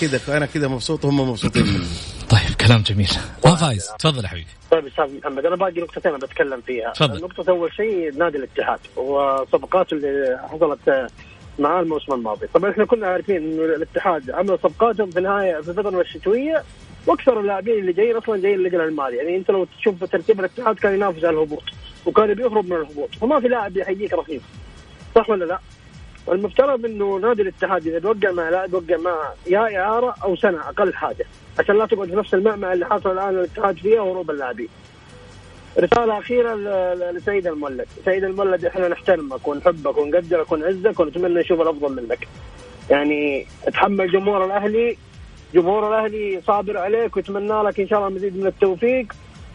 [0.00, 1.86] كذا أنا كذا مبسوط وهم مبسوطين مني.
[2.30, 3.08] طيب كلام جميل.
[3.44, 3.90] ما فايز.
[3.98, 4.46] تفضل يا حبيبي.
[4.70, 6.92] طيب أستاذ محمد أنا باقي نقطتين بتكلم فيها.
[6.92, 7.16] تفضل.
[7.16, 11.10] النقطة أول شيء نادي الاتحاد وصفقاته اللي حصلت
[11.58, 12.46] معاه الموسم الماضي.
[12.46, 16.62] طبعا إحنا كنا عارفين إنه الاتحاد عمل صفقاتهم في النهاية في الفترة الشتوية
[17.06, 20.94] وأكثر اللاعبين اللي جايين أصلا جايين لجل المالي يعني أنت لو تشوف ترتيب الاتحاد كان
[20.94, 21.62] ينافس على الهبوط
[22.06, 23.14] وكان بيهرب من الهبوط.
[23.14, 24.42] فما في لاعب يحييك رخيص.
[25.14, 25.58] صح ولا لا؟
[26.26, 30.94] والمفترض إنه نادي الاتحاد إذا توقع مع لاعب يوقع مع يا إعارة أو سنة أقل
[30.94, 31.26] حاجة.
[31.58, 34.68] عشان لا تقعد في نفس المعمعة اللي حاصل الآن الاتحاد فيها وهروب اللاعبين.
[35.78, 36.54] رسالة أخيرة
[37.10, 42.28] لسيد المولد، سيد المولد إحنا نحترمك ونحبك ونقدرك ونعزك ونتمنى نشوف الأفضل منك.
[42.90, 44.96] يعني أتحمل جمهور الأهلي،
[45.54, 49.06] جمهور الأهلي صابر عليك ويتمنى لك إن شاء الله مزيد من التوفيق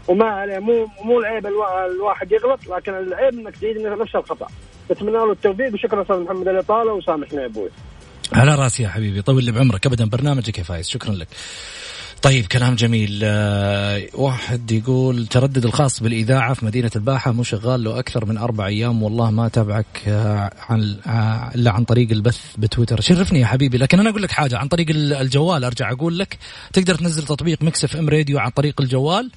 [0.08, 4.48] وما عليه مو مو العيب الوا- الواحد يغلط لكن العيب إنك تعيد نفس الخطأ.
[4.92, 7.70] نتمنى له التوفيق وشكرا أستاذ محمد الإطالة وسامحنا يا أبوي.
[8.34, 11.28] على راسي يا حبيبي طول لي بعمرك ابدا برنامجك يا فايز شكرا لك
[12.22, 13.20] طيب كلام جميل.
[13.24, 18.66] آه، واحد يقول تردد الخاص بالإذاعة في مدينة الباحة مو شغال له أكثر من أربع
[18.68, 19.04] أيام.
[19.04, 23.02] والله ما تابعك آه، عن آه، إلا عن طريق البث بتويتر.
[23.02, 26.38] شرفني يا حبيبي لكن أنا أقول لك حاجة عن طريق ال- الجوال أرجع أقول لك
[26.74, 29.32] تقدر تنزل تطبيق مكس إف إم راديو عن طريق الجوال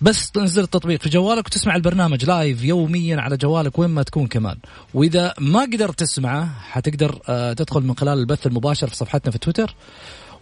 [0.00, 4.56] بس تنزل التطبيق في جوالك وتسمع البرنامج live يوميا على جوالك وين ما تكون كمان.
[4.94, 7.12] وإذا ما قدرت تسمعه حتقدر
[7.56, 9.74] تدخل من خلال البث المباشر في صفحتنا في تويتر.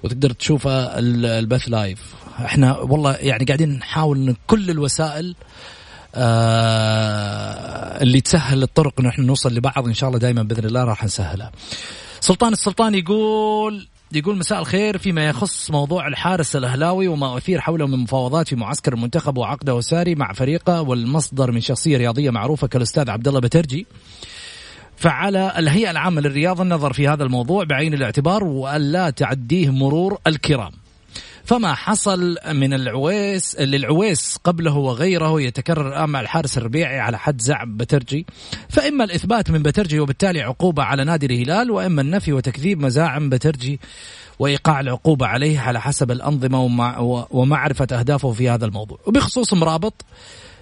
[0.03, 2.15] وتقدر تشوف ال- البث live
[2.45, 5.35] إحنا والله يعني قاعدين نحاول كل الوسائل
[6.61, 11.05] آه اللي تسهل الطرق إنه إحنا نوصل لبعض إن شاء الله دائما بإذن الله راح
[11.05, 11.53] نسهلها.
[12.21, 17.99] سلطان السلطان يقول يقول مساء الخير فيما يخص موضوع الحارس الأهلاوي وما أثير حوله من
[17.99, 23.29] مفاوضات في معسكر المنتخب وعقده ساري مع فريقه والمصدر من شخصية رياضية معروفة كالأستاذ عبد
[23.29, 23.87] الله بترجي.
[25.01, 30.73] فعلى الهيئة العامة للرياضه النظر في هذا الموضوع بعين الاعتبار والا تعديه مرور الكرام.
[31.45, 37.77] فما حصل من العويس للعويس قبله وغيره يتكرر الان مع الحارس الربيعي على حد زعم
[37.77, 38.27] بترجي.
[38.69, 43.81] فإما الإثبات من بترجي وبالتالي عقوبة على نادي الهلال وإما النفي وتكذيب مزاعم بترجي
[44.39, 46.99] وإيقاع العقوبة عليه على حسب الأنظمة ومع
[47.31, 48.99] ومعرفة أهدافه في هذا الموضوع.
[49.07, 50.05] وبخصوص مرابط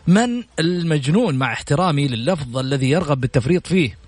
[0.07, 4.08] من المجنون مع احترامي لللفظ الذي يرغب بالتفريط فيه؟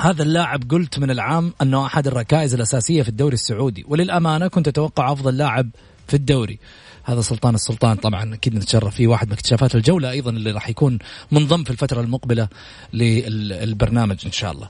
[0.00, 5.12] هذا اللاعب قلت من العام أنه أحد الركائز الأساسية في الدوري السعودي وللأمانة كنت أتوقع
[5.12, 5.70] أفضل لاعب
[6.08, 6.58] في الدوري.
[7.04, 10.98] هذا سلطان السلطان طبعا أكيد نتشرف فيه واحد من اكتشافات الجولة أيضا اللي راح يكون
[11.30, 12.48] منضم في الفترة المقبلة
[12.92, 14.68] للبرنامج إن شاء الله.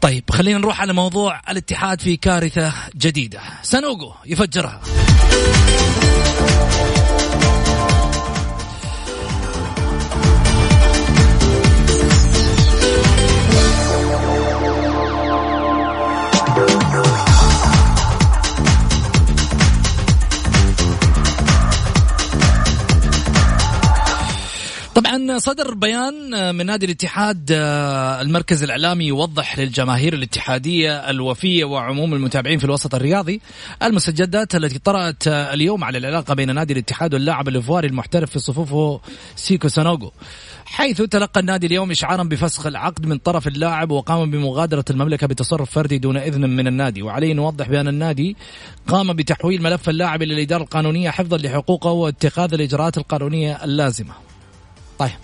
[0.00, 3.40] طيب خلينا نروح على موضوع الاتحاد في كارثة جديدة.
[3.62, 4.80] سانوغو يفجرها.
[25.38, 27.46] صدر بيان من نادي الاتحاد
[28.20, 33.40] المركز الإعلامي يوضح للجماهير الاتحادية الوفية وعموم المتابعين في الوسط الرياضي
[33.82, 39.00] المستجدات التي طرأت اليوم على العلاقة بين نادي الاتحاد واللاعب الايفواري المحترف في صفوفه
[39.36, 40.12] سيكو سانوغو
[40.64, 45.98] حيث تلقى النادي اليوم إشعارا بفسخ العقد من طرف اللاعب وقام بمغادرة المملكة بتصرف فردي
[45.98, 48.36] دون إذن من النادي وعليه نوضح بأن النادي
[48.88, 54.31] قام بتحويل ملف اللاعب إلى الاداره القانونية حفظا لحقوقه واتخاذ الإجراءات القانونية اللازمة.
[55.02, 55.18] طيب.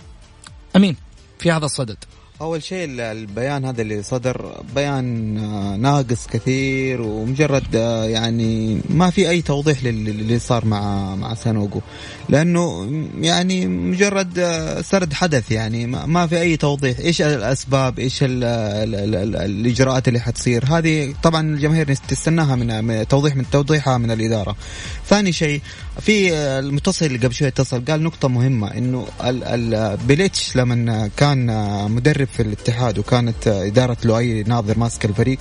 [0.75, 0.95] أمين.
[1.39, 1.97] في هذا الصدد.
[2.41, 9.29] أول شيء البيان هذا اللي صدر بيان آه، ناقص كثير ومجرد آه، يعني ما في
[9.29, 11.81] أي توضيح للي صار مع مع سانوجو
[12.29, 12.89] لأنه
[13.21, 16.99] يعني مجرد آه، سرد حدث يعني ما في أي توضيح.
[16.99, 23.35] إيش الأسباب؟ إيش ال ال ال الإجراءات اللي حتصير؟ هذه طبعا الجماهير تستناها من توضيح
[23.35, 24.55] من توضيحها من الإدارة.
[25.07, 25.61] ثاني شيء
[26.01, 29.07] في المتصل اللي قبل شوي اتصل قال نقطة مهمة إنه
[30.07, 31.47] بليتش لما كان
[31.91, 35.39] مدرب في الاتحاد وكانت إدارة لؤي ناظر ماسك الفريق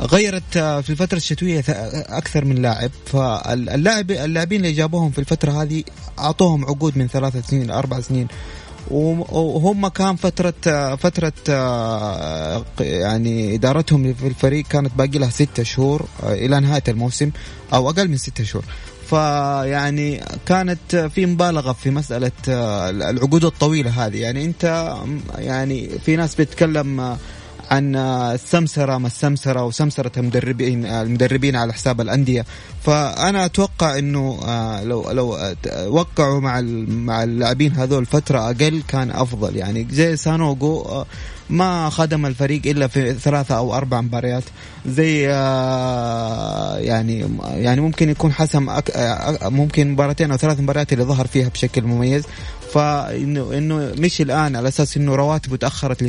[0.00, 1.64] غيرت في الفترة الشتوية
[2.08, 2.90] أكثر من لاعب.
[3.06, 5.84] فاللاعب اللاعبين اللي جابوهم في الفترة هذه
[6.18, 8.28] أعطوهم عقود من ثلاثة سنين لأربع سنين.
[8.90, 11.32] وهم كان فترة فترة
[12.80, 17.30] يعني إدارتهم في الفريق كانت باقي لها ستة شهور إلى نهاية الموسم
[17.72, 18.64] أو أقل من ستة شهور.
[19.10, 24.16] فيعني كانت في مبالغة في مسألة آه، العقود الطويلة هذه.
[24.16, 24.94] يعني أنت
[25.38, 27.16] يعني في ناس بتتكلم
[27.70, 32.44] عن السمسرة ما السمسرة وسمسرة المدربين المدربين على حساب الأندية.
[32.82, 35.38] فأنا أتوقع إنه آه، لو لو
[35.86, 39.56] وقعوا مع مع اللاعبين هذول فترة أقل كان أفضل.
[39.56, 41.06] يعني زي سانوغو آه،
[41.50, 44.42] ما خدم الفريق إلا في ثلاثة أو أربع مباريات.
[44.86, 48.68] زي آه، يعني يعني ممكن يكون حسم
[49.42, 52.24] ممكن مباراتين أو ثلاث مباريات اللي ظهر فيها بشكل مميز.
[52.72, 56.02] فإنه إنه مش الآن على أساس إنه رواتبه تأخرت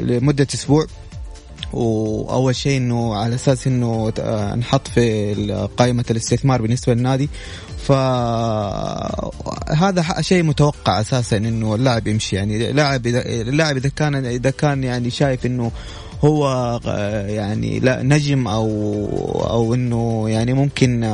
[0.00, 0.86] لمدة أسبوع.
[1.72, 4.12] وأول شيء إنه على أساس إنه
[4.58, 7.28] نحط في قائمة الاستثمار بالنسبة للنادي.
[7.78, 9.24] فهذا
[10.20, 12.36] شيء متوقع أساسا إنه اللاعب يمشي.
[12.36, 15.72] يعني اللاعب إذا كان إذا كان يعني شايف إنه
[16.24, 16.46] هو
[16.86, 18.66] آه، يعني لا نجم أو
[19.50, 21.04] أو إنه يعني ممكن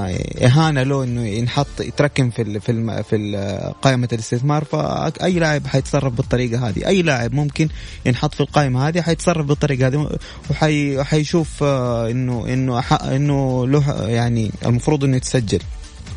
[0.43, 4.65] إهانة له إنه ينحط يتركم في في في قائمة الاستثمار.
[4.65, 7.69] فاي لاعب حيتصرف بالطريقة هذه أي لاعب ممكن
[8.07, 10.19] ينحط في القائمة هذه حيتصرف بالطريقة هذه.
[10.51, 12.79] وحيشوف آه، إنه إنه
[13.17, 15.61] إنه له يعني المفروض إنه يتسجل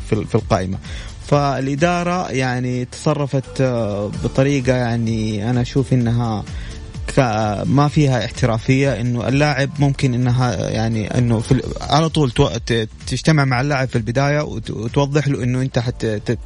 [0.08, 0.78] في في القائمة.
[1.26, 6.44] فالإدارة يعني تصرفت آه، بطريقة يعني أنا أشوف إنها
[7.64, 12.30] ما فيها احترافية إنه اللاعب ممكن إنها يعني إنه في على طول
[13.06, 15.78] تجتمع مع اللاعب في البداية وتوضح له إنه أنت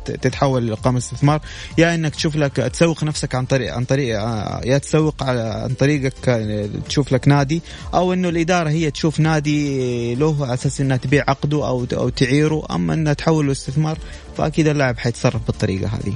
[0.05, 1.41] تتحول لقام استثمار.
[1.79, 4.19] يا إنك تشوف لك تسوق نفسك عن طريق عن طريق
[4.65, 6.47] يا تسوق عن طريقك
[6.89, 7.63] تشوف لك نادي
[7.95, 12.67] أو إنه الإدارة هي تشوف نادي له على أساس إنها تبيع عقده أو أو تعيره.
[12.71, 13.99] أما إنها تحوله استثمار
[14.37, 16.15] فأكيد اللاعب حيتصرف بالطريقة هذه.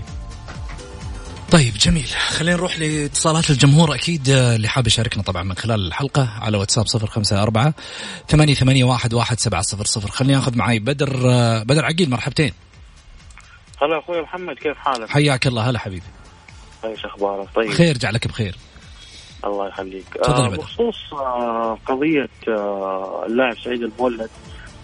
[1.55, 2.07] طيب جميل.
[2.07, 3.95] خلينا نروح لاتصالات الجمهور.
[3.95, 7.75] أكيد آه، اللي حاب يشاركنا طبعا من خلال الحلقة على واتساب صفر خمسة أربعة
[8.29, 10.11] ثمانية, ثمانية واحد, واحد سبعة صفر صفر.
[10.11, 12.53] خليني أخذ معي بدر آه، بدر عقيل مرحبتين.
[13.83, 15.71] هلا أخوي محمد كيف حالك؟ حياك الله.
[15.71, 16.07] هلا حبيبي.
[16.85, 17.71] إيش أخبارك؟ طيب.
[17.71, 18.57] خير جعلك بخير.
[19.45, 20.17] الله يخليك.
[20.29, 24.31] آه بخصوص آه قضية آه اللاعب سعيد المولد.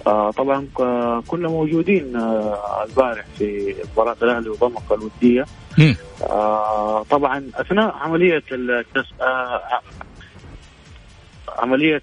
[0.06, 5.44] آه طبعا آه كنا موجودين آه البارح في مباراة الأهلي وضمك الودية.
[6.22, 9.12] آه طبعا أثناء عملية التس...
[9.20, 9.60] آه
[11.58, 12.02] عملية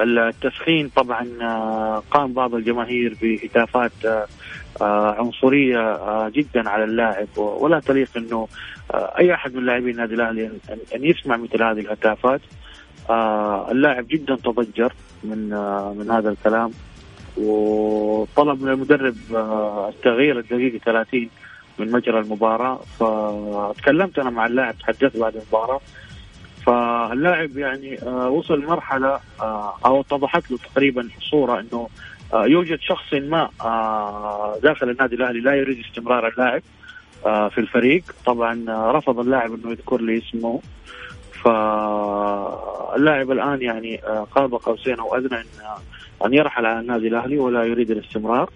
[0.00, 3.92] التسخين طبعا آه قام بعض الجماهير بهتافات
[4.80, 7.38] آه عنصرية آه جدا على اللاعب.
[7.38, 8.48] ولا تليق إنه
[8.94, 10.46] آه أي أحد من لاعبين النادي الأهلي
[10.94, 12.40] أن يسمع مثل هذه الهتافات.
[13.10, 14.92] آه اللاعب جدا تضجر.
[15.24, 16.70] من آه من هذا الكلام.
[17.36, 21.28] وطلب من المدرب آه التغيير الدقيقة 30
[21.78, 22.76] من مجرى المباراة.
[22.76, 25.80] فتكلمت أنا مع اللاعب تحدثت بعد المباراة.
[26.66, 29.20] فاللاعب يعني آه وصل مرحلة
[29.84, 31.88] أو اتضحت له تقريبا صورة أنه
[32.34, 33.50] يوجد شخص ما
[34.62, 36.62] داخل النادي الأهلي لا يريد استمرار اللاعب
[37.22, 38.04] في الفريق.
[38.26, 40.60] طبعا رفض اللاعب أنه يذكر لي اسمه.
[41.44, 47.38] فاللاعب الآن يعني آه، قاب قوسين أو أدنى إن آه، أن يرحل عن النادي الأهلي
[47.38, 48.50] ولا يريد الاستمرار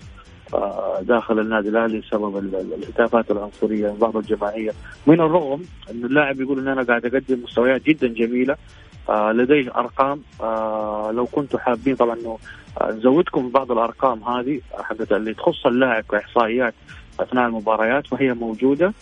[0.54, 4.72] آه، داخل النادي الأهلي بسبب الهتافات العنصرية بعض الجماهير
[5.06, 8.56] من الرغم إن اللاعب يقول إن أنا قاعد أقدم مستويات جدا جميلة
[9.08, 10.22] لديه أرقام
[11.16, 12.38] لو كنتوا حابين طبعا إنه
[12.82, 16.74] نزودكم بعض الأرقام هذه حقت اللي تخص اللاعب كإحصائيات
[17.20, 18.92] أثناء المباريات فهي موجودة.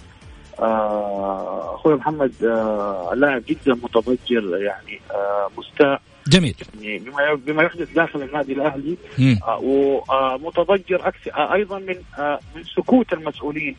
[0.59, 6.03] أخوي محمد آه، اللاعب جدا متضجر يعني آه، مستاء.
[6.29, 6.55] جميل.
[6.81, 8.97] يعني بما بما يحدث داخل النادي الأهلي
[9.63, 11.97] ومتضجر أكثر أيضا من
[12.57, 13.77] من سكوت المسؤولين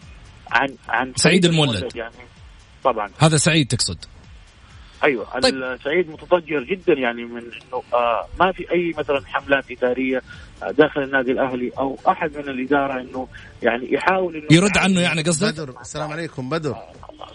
[0.52, 1.95] عن عن سعيد المولد.
[1.95, 2.14] يعني.
[2.84, 3.10] طبعا.
[3.20, 3.98] هذا سعيد تقصد؟
[5.04, 5.39] أيوه.
[5.39, 5.78] طيب.
[5.84, 10.22] سعيد متضجر جدا يعني من إنه آه ما في أي مثلا حملات إدارية
[10.78, 13.28] داخل النادي الأهلي أو أحد من الإدارة إنه
[13.64, 16.76] يعني يحاول إنه يرد عنه يعني قصدك؟ بدر السلام عليكم بدر.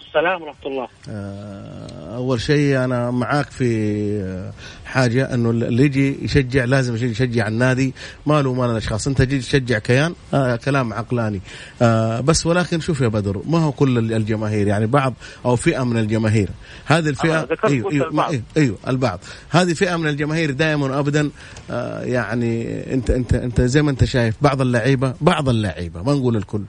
[0.08, 0.88] السلام ورحمة الله.
[1.08, 4.46] آه أول شيء أنا معاك في
[4.84, 7.94] حاجة إنه اللي يجي يشجع لازم يجي يشجع النادي.
[8.26, 9.06] ما له مال الأشخاص.
[9.06, 11.40] أنت تجي تشجع كيان؟ آه كلام عقلاني.
[11.82, 15.14] آه بس ولكن شوف يا بدر ما هو كل الجماهير يعني بعض
[15.44, 16.48] أو فئة من الجماهير.
[16.86, 18.30] هذه الفئة أيوه أيوه, البعض.
[18.30, 19.20] أيوه, أيوه البعض.
[19.50, 21.30] هذه فئة من الجماهير دائما وابدا
[21.70, 26.36] آه يعني أنت أنت أنت زي ما أنت شايف بعض اللعيبة بعض اللعيبة ما نقول
[26.36, 26.62] الكل.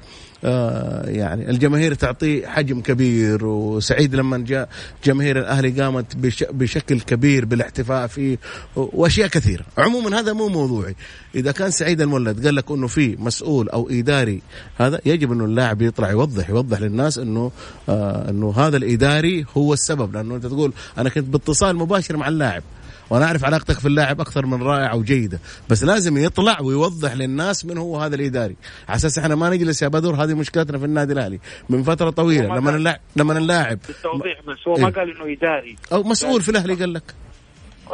[0.44, 4.70] آه يعني الجماهير تعطيه حجم كبير وسعيد لما جاء
[5.06, 8.38] جماهير الأهلي قامت بش بشكل كبير بالاحتفاء فيه
[8.76, 9.66] وأشياء كثيرة.
[9.78, 10.96] عموما هذا مو موضوعي.
[11.36, 14.42] إذا كان سعيد المولد قال لك إنه في مسؤول أو إداري
[14.78, 17.52] هذا يجب إنه اللاعب يطلع يوضح يوضح للناس إنه
[17.90, 20.16] آه إنه هذا الإداري هو السبب.
[20.16, 22.64] لأنه أنت تقول أنا كنت باتصال مباشر مع اللاعب.
[23.10, 25.40] وأنا أعرف علاقتك في اللاعب أكثر من رائعة وجيدة.
[25.70, 28.56] بس لازم يطلع ويوضح للناس من هو هذا الإداري.
[28.88, 31.40] على أساس إحنا ما نجلس يا بدر هذه مشكلتنا في النادي الأهلي.
[31.70, 34.94] من فترة طويلة لما اللاعب لما اللاعب بالتوضيح بس هو ما إيه.
[34.94, 35.76] قال إنه إداري.
[35.92, 37.04] أو مسؤول في الأهلي قال لك.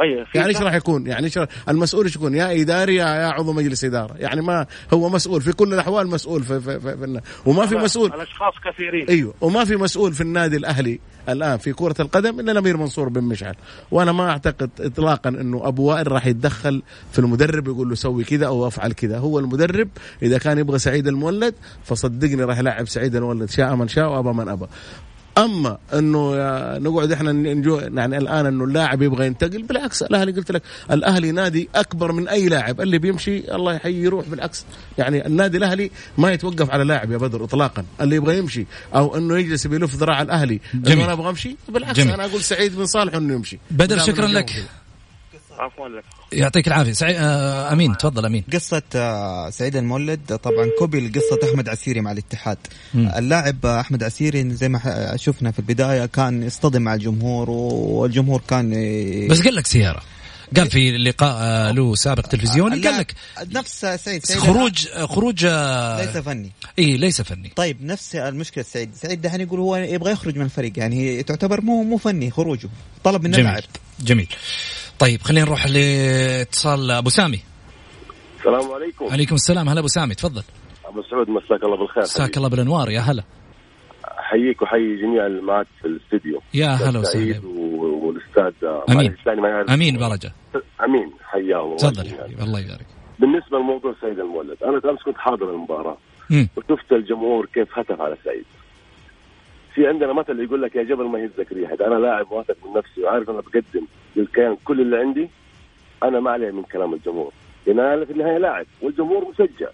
[0.00, 0.56] أيوه يعني إيش.
[0.56, 1.38] راح يكون؟ يعني إيش
[1.68, 5.52] المسؤول إيش يكون؟ يا إداري يا, يا عضو مجلس إدارة، يعني ما هو مسؤول في
[5.52, 9.76] كل الأحوال مسؤول في, في, في, في وما في مسؤول الأشخاص كثيرين أيوه وما في
[9.76, 13.54] مسؤول في النادي الأهلي الآن في كرة القدم إلا الامير منصور بن مشعل
[13.90, 16.82] وأنا ما أعتقد اطلاقا إنه أبو وائل راح يتدخل
[17.12, 19.88] في المدرب يقول له سوي كذا أو أفعل كذا هو المدرب
[20.22, 24.48] إذا كان يبغى سعيد المولد فصدقني راح يلعب سعيد المولد شاء من شاء وأبى من
[24.48, 24.66] أبى
[25.38, 26.34] أما إنه
[26.78, 31.68] نقعد إحنا نجو يعني الآن إنه اللاعب يبغى ينتقل بالعكس الأهلي قلت لك الأهلي نادي
[31.74, 34.64] أكبر من أي لاعب اللي بيمشي الله يحيي يروح بالعكس
[34.98, 39.38] يعني النادي الأهلي ما يتوقف على لاعب يا بدر اطلاقا اللي يبغى يمشي أو إنه
[39.38, 41.04] يجلس بيلف ذراع الأهلي جميل.
[41.04, 42.12] أنا أبغى أمشي بالعكس جميل.
[42.14, 44.64] أنا أقول سعيد بن صالح إنه يمشي بدر شكرا لك.
[45.64, 46.04] عفوا لك.
[46.32, 46.92] يعطيك العافية.
[46.92, 47.96] سعيد آه أمين.
[47.96, 48.44] تفضل أمين.
[48.52, 50.36] قصة آه، سعيد المولد.
[50.42, 52.58] طبعا كوبي لقصة أحمد عسيري مع الاتحاد.
[52.94, 53.08] مم.
[53.16, 58.42] اللاعب آه، أحمد عسيري زي ما ح- شفنا في البداية كان يصطدم مع الجمهور والجمهور
[58.48, 60.02] كان ي- بس قال لك سيارة.
[60.56, 63.14] قال في لقاء آه، له سابق تلفزيوني قال لك
[63.52, 66.50] نفس سعيد سعيد خروج خروج آه، ليس فني.
[66.78, 67.52] اي ليس فني.
[67.56, 68.90] طيب نفس المشكلة سعيد.
[69.02, 72.68] سعيد دحين يقول هو يبغى يخرج من الفريق يعني تعتبر مو مو فني خروجه
[73.04, 73.46] طلب من جميل.
[73.46, 73.62] اللاعب
[74.00, 74.28] جميل.
[74.98, 77.40] طيب خلينا نروح لاتصال أبو سامي.
[78.38, 79.04] السلام عليكم.
[79.12, 79.68] عليكم السلام.
[79.68, 80.42] هلا أبو سامي تفضل.
[80.84, 82.90] أبو سعود مساك الله بالخير مساك الله بالأنوار.
[82.90, 83.22] يا هلا.
[84.18, 86.40] أحييك وأحيي جميع اللي معك في الاستديو.
[86.54, 87.40] يا هلا وسهلا.
[87.44, 90.32] والأستاذ يعرف أمين برجه
[90.84, 91.76] أمين حياه الله.
[91.76, 92.06] تفضل.
[92.06, 92.86] يا حبيبي الله يبارك.
[93.18, 95.96] بالنسبة لموضوع سعيد المولد أنا امس كنت حاضر المباراة.
[96.30, 98.44] وشفت الجمهور كيف هتف على سعيد.
[99.74, 103.00] في عندنا مثل يقول لك يا جبل ما يهزك ريحك أنا لاعب واثق من نفسي
[103.02, 105.30] وعارف أنا بقدم للكيان كل اللي عندي
[106.02, 107.32] أنا ما علي من كلام الجمهور.
[107.66, 109.68] لأن أنا في النهاية لاعب والجمهور مشجع.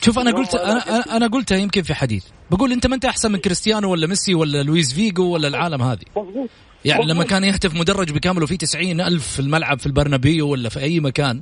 [0.00, 0.80] شوف أنا قلت أنا
[1.16, 2.26] أنا قلتها يمكن في حديث.
[2.50, 6.04] بقول أنت ما أنت أحسن من كريستيانو ولا ميسي ولا لويس فيجو ولا العالم هذه؟
[6.16, 6.48] مضبوط
[6.84, 7.24] يعني لما.
[7.24, 11.40] كان يهتف مدرج بكامله فيه 90 ألف في الملعب في البرنابيو ولا في أي مكان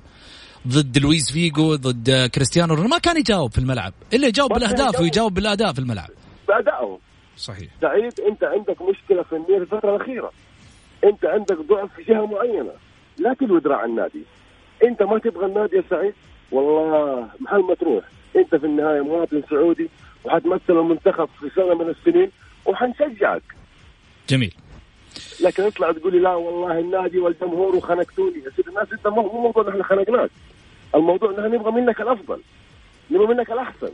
[0.68, 3.92] ضد لويس فيجو ضد كريستيانو ما كان يجاوب في الملعب.
[4.12, 5.02] إلا يجاوب بالأهداف يجاوب.
[5.02, 6.10] ويجاوب بالأداء في الملعب.
[6.48, 6.98] بأدائهم.
[7.42, 7.68] صحيح.
[7.80, 10.32] سعيد أنت عندك مشكلة فنيه في الفترة الأخيرة.
[11.04, 12.72] أنت عندك ضعف في جهة معينة.
[13.18, 14.22] لا تلوي ذراع النادي.
[14.84, 16.14] أنت ما تبغى النادي يا سعيد؟
[16.52, 18.04] والله محل ما تروح.
[18.36, 19.90] أنت في النهاية مواطن سعودي
[20.24, 22.30] وحتمثل المنتخب في سنة من السنين
[22.66, 23.42] وحنشجعك.
[24.28, 24.54] جميل.
[25.40, 28.38] لكن اطلع تقول لي لا والله النادي والجمهور وخنقتوني.
[28.44, 30.30] يا سيدي الناس أنت مو مو موضوع نحن خنقناك.
[30.94, 32.40] الموضوع نحن نبغى منك الأفضل.
[33.10, 33.90] نبغى منك الأحسن.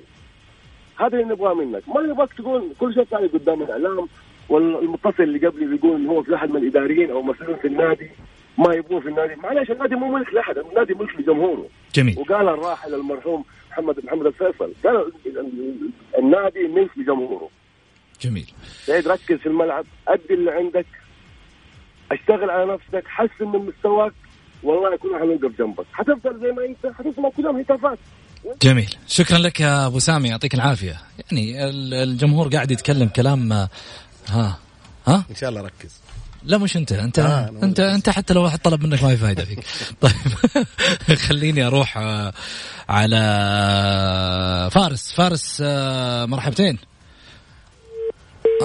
[0.99, 1.83] هذا اللي نبغاه منك.
[1.89, 4.09] ما نبغاك تقول كل شيء ثاني قدام الإعلام
[4.49, 8.11] والمتصل اللي قبلي بيقول انه هو في أحد من الإداريين أو مسؤولين في النادي
[8.59, 9.35] ما يبغوه في النادي.
[9.35, 11.67] معلش النادي مو ملك لأحد النادي ملك لجمهوره.
[11.95, 12.19] جميل.
[12.19, 17.49] وقال الراحل المرحوم محمد محمد الفيصل قال ال- ال- النادي ملك لجمهوره.
[18.21, 18.51] جميل.
[18.85, 19.85] سعيد ركز في الملعب.
[20.09, 20.87] أدي اللي عندك.
[22.13, 23.05] أشتغل على نفسك.
[23.07, 24.13] حسن من مستواك.
[24.63, 25.85] والله كلنا حنوقف جنبك.
[25.93, 26.87] حتفضل زي ما أنت.
[26.87, 27.99] حتسمع كلهم هتافات
[28.63, 28.97] جميل.
[29.09, 31.01] شكرا لك يا أبو سامي يعطيك العافية.
[31.31, 33.69] يعني ال- الجمهور قاعد يتكلم كلام آه،
[34.29, 34.59] ها
[35.07, 35.91] ها؟ إن شاء الله ركز.
[36.45, 36.93] لا مش أنت.
[36.93, 39.65] انت آه، انت أنت حتى لو واحد طلب منك ما في فايدة فيك.
[40.01, 40.13] طيب.
[41.29, 42.33] خليني أروح آه،
[42.89, 43.19] على
[44.73, 45.13] فارس.
[45.13, 46.79] فارس آه، مرحبتين.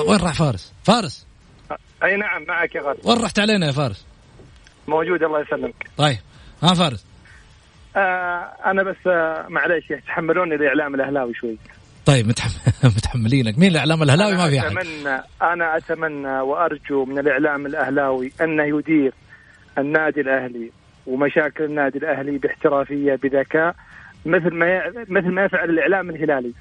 [0.08, 1.26] وين راح فارس؟ فارس.
[2.04, 3.00] أي نعم معك يا غالي.
[3.04, 4.04] وين رحت علينا يا فارس؟
[4.88, 5.90] موجود الله يسلمك.
[5.98, 6.18] طيب.
[6.64, 7.04] ها فارس.
[7.96, 11.58] آه أنا بس آه معليش يتحملوني الاعلام الأهلاوي شوي
[12.06, 12.50] طيب متحم...
[12.98, 18.64] متحملينك مين الإعلام الهلاوي ما في أحد اتمنى أنا أتمنى وأرجو من الإعلام الأهلاوي انه
[18.64, 19.14] يدير
[19.78, 20.72] النادي الأهلي
[21.08, 23.76] ومشاكل النادي الأهلي باحترافية بذكاء
[24.26, 24.82] مثل ما.
[25.08, 26.54] مثل ما يفعل الإعلام الهلالي.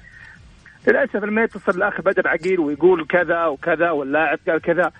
[0.87, 4.91] للأسف لما يتصل الأخ بدر عقيل ويقول كذا وكذا واللاعب قال كذا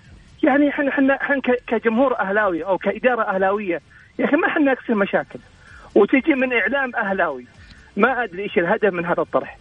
[0.44, 3.82] يعني إحنا إحنا كجمهور أهلاوي أو كإدارة أهلاوية
[4.20, 5.40] يا أخي ما إحنا نقسم مشاكل
[5.96, 7.46] وتجي من إعلام أهلاوي.
[7.98, 9.58] ما أدري إيش الهدف من هذا الطرح.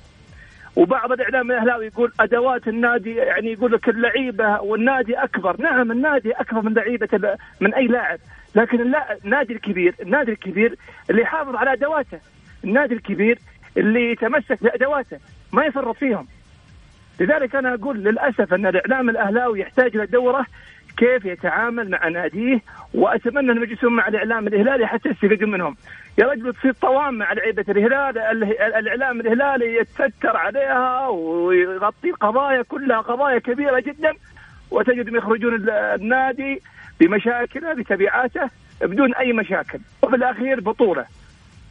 [0.77, 6.63] وبعض الإعلام الأهلاوي يقول أدوات النادي يعني يقول لك اللعيبة والنادي أكبر، نعم النادي أكبر
[6.63, 8.19] من لعيبة من أي لاعب،
[8.55, 10.77] لكن النادي الكبير، النادي الكبير
[11.11, 12.19] اللي يحافظ على أدواته،
[12.65, 13.39] النادي الكبير
[13.77, 15.19] اللي يتمسك بأدواته،
[15.53, 16.27] ما يفرط فيهم.
[17.21, 20.47] لذلك أنا أقول للأسف أن الإعلام الأهلاوي يحتاج إلى دورة
[20.97, 22.61] كيف يتعامل مع ناديه
[22.95, 25.77] وأتمنى أنهم يجلسون مع الإعلام الهلالي حتى يستفيدون منهم.
[26.19, 33.01] يا رجل تصير طوام مع لعيبة الهلال ال- الإعلام الهلالي يتستر عليها ويغطي القضايا كلها
[33.01, 34.13] قضايا كبيرة جدا
[34.71, 36.63] وتجدهم يخرجون ال- النادي
[37.01, 38.51] بمشاكله بتبعاته
[38.83, 41.05] بدون أي مشاكل وفي الأخير بطولة.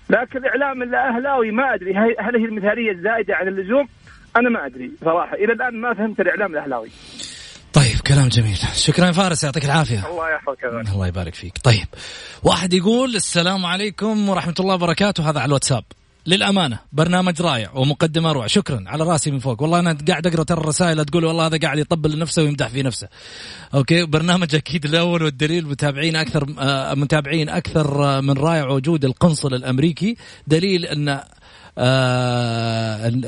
[0.10, 3.88] لكن الإعلام الأهلاوي ما أدري هل هي المثالية الزائده عن اللزوم؟
[4.36, 6.90] أنا ما أدري صراحة إلى الآن ما فهمت الإعلام الأهلاوي.
[8.14, 8.58] كلام جميل.
[8.76, 10.08] شكرا يا فارس يعطيك العافية.
[10.10, 10.92] الله يحفظك.
[10.94, 11.54] الله يبارك فيك.
[11.64, 11.88] طيب
[12.44, 15.30] واحد يقول السلام عليكم ورحمة الله وبركاته.
[15.30, 15.84] هذا على الواتساب.
[16.28, 19.62] للأمانة برنامج رائع ومقدمة أروع شكرا على راسي من فوق.
[19.62, 23.08] والله أنا قاعد أقرأ ترى الرسائل تقول والله هذا قاعد يطبل لنفسه ويمدح في نفسه.
[23.74, 25.68] أوكي برنامج أكيد الأول والدليل.
[25.68, 30.16] متابعين أكثر آه متابعين أكثر آه، من رائع وجود القنصل الأمريكي.
[30.48, 31.24] دليل أن آه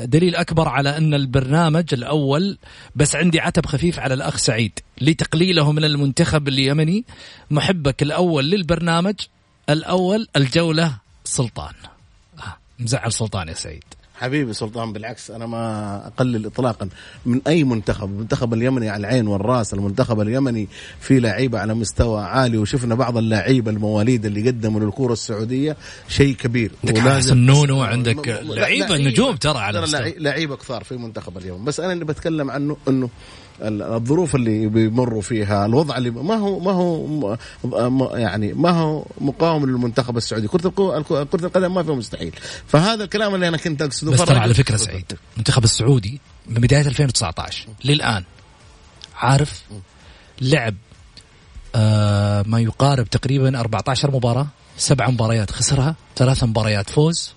[0.04, 2.58] دليل أكبر على أن البرنامج الأول
[2.94, 7.04] بس عندي عتب خفيف على الأخ سعيد لتقليله من المنتخب اليمني
[7.50, 9.14] محبك الأول للبرنامج
[9.70, 11.74] الأول الجولة سلطان.
[12.38, 13.84] آه مزعل سلطان يا سعيد.
[14.24, 16.88] حبيبي سلطان بالعكس أنا ما أقلل اطلاقا.
[17.26, 20.68] من أي منتخب؟ المنتخب اليمني على العين والرأس المنتخب اليمني
[21.00, 25.76] في لعيبة على مستوى عالي وشفنا بعض اللعيبة المواليد اللي قدموا للكرة السعودية
[26.08, 26.70] شيء كبير.
[26.84, 31.80] عندك ولازم- حسن نونو عندك لعيبة- نجوم ترى على لعيبة كثار في منتخب اليوم بس
[31.80, 33.08] أنا اللي بتكلم عنه إنه
[33.60, 37.36] الظروف اللي بيمروا فيها الوضع اللي ما هو ما هو
[38.16, 40.48] يعني ما هو مقاوم للمنتخب السعودي.
[40.48, 42.32] كرة كرة القدم ما فيها مستحيل.
[42.66, 44.10] فهذا الكلام اللي أنا كنت أقصده.
[44.10, 48.24] بس ترى على فكرة سعيد المنتخب السعودي من بداية 2019 للآن
[49.16, 49.62] عارف
[50.40, 50.74] لعب
[51.74, 54.46] آه ما يقارب تقريبا 14 مباراة
[54.76, 57.32] سبع مباريات خسرها ثلاث مباريات فوز.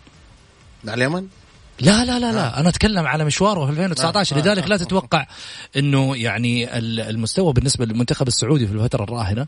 [0.84, 1.28] مع اليمن؟
[1.80, 2.59] لا لا لا لا.
[2.59, 4.78] أنا أتكلم على مشواره في 2019 آه، لذلك آه، لا آه.
[4.78, 5.28] تتوقع
[5.78, 9.47] إنه يعني ال- المستوى بالنسبة للمنتخب السعودي في الفترة الراهنة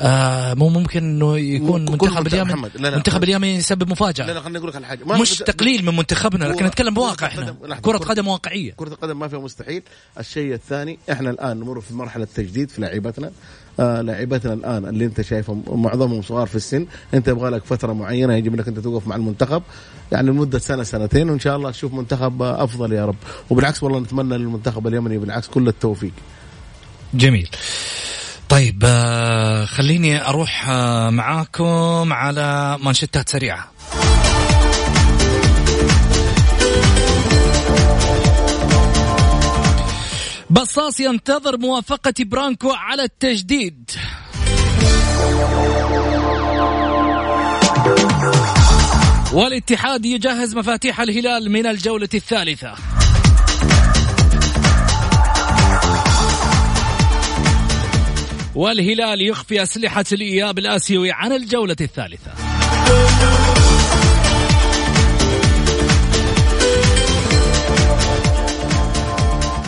[0.00, 2.62] آه مو ممكن إنه يكون منتخب اليمن.
[2.78, 2.96] لا، لا.
[2.96, 4.26] منتخب اليمن يسبب لا مفاجأة.
[4.26, 5.04] لا خليني أقول لك على حاجة.
[5.04, 7.56] مش تقليل من منتخبنا لكن نتكلم كرة بواقع إحنا.
[7.82, 8.72] كرة قدم واقعية.
[8.72, 9.82] كرة القدم ما فيها مستحيل.
[10.20, 13.30] الشيء الثاني إحنا الآن نمر في مرحلة تجديد في لاعبتنا آه
[13.78, 16.86] لاعبتنا الآن اللي أنت شايفهم معظمهم صغار في السن.
[17.14, 19.62] أنت يبغى لك فترة معينة يجب انك أنت توقف مع المنتخب.
[20.12, 23.16] يعني لمدة سنة سنتين وإن شاء الله تشوف منتخب آه، أفضل يا رب.
[23.50, 26.12] وبالعكس والله نتمنى للمنتخب اليمني بالعكس كل التوفيق.
[27.14, 27.48] جميل.
[28.48, 33.70] طيب آه خليني أروح آه معاكم على مانشيتات سريعة.
[40.52, 43.90] بصاص ينتظر موافقة برانكو على التجديد.
[49.32, 52.74] والاتحاد يجهز مفاتيح الهلال من الجولة الثالثة.
[58.54, 62.32] والهلال يخفي أسلحة الإياب الآسيوي عن الجولة الثالثة.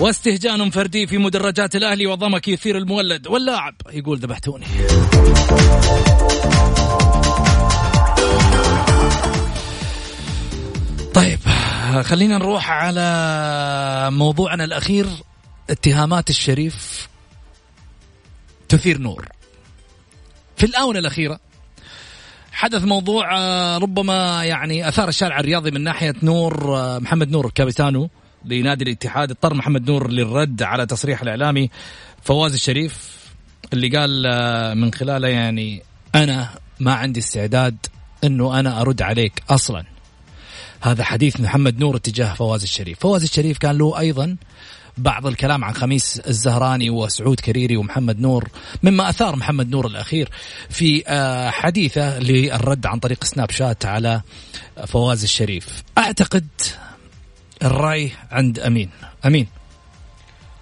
[0.00, 4.66] واستهجان فردي في مدرجات الأهلي وضمك يثير المولد واللاعب يقول ذبحتوني.
[11.14, 11.38] طيب
[12.02, 15.06] خلينا نروح على موضوعنا الأخير
[15.70, 17.08] اتهامات الشريف
[18.68, 19.28] تثير نور.
[20.56, 21.40] في الآونة الأخيرة
[22.52, 28.10] حدث موضوع آه، ربما يعني أثار الشارع الرياضي من ناحية نور آه، محمد نور كابيتانو
[28.44, 31.70] لنادي الاتحاد اضطر محمد نور للرد على تصريح الإعلامي
[32.22, 33.14] فواز الشريف
[33.72, 35.82] اللي قال آه، من خلاله يعني
[36.14, 37.76] أنا ما عندي استعداد
[38.24, 39.84] أنه أنا أرد عليك أصلا.
[40.80, 42.98] هذا حديث محمد نور اتجاه فواز الشريف.
[43.00, 44.36] فواز الشريف كان له أيضا
[44.98, 48.48] بعض الكلام عن خميس الزهراني وسعود كريري ومحمد نور
[48.82, 50.28] مما أثار محمد نور الأخير
[50.70, 54.22] في آه، حديثه للرد عن طريق سناب شات على
[54.86, 55.82] فواز الشريف.
[55.98, 56.46] أعتقد
[57.64, 58.90] الرأي عند أمين.
[59.26, 59.46] أمين.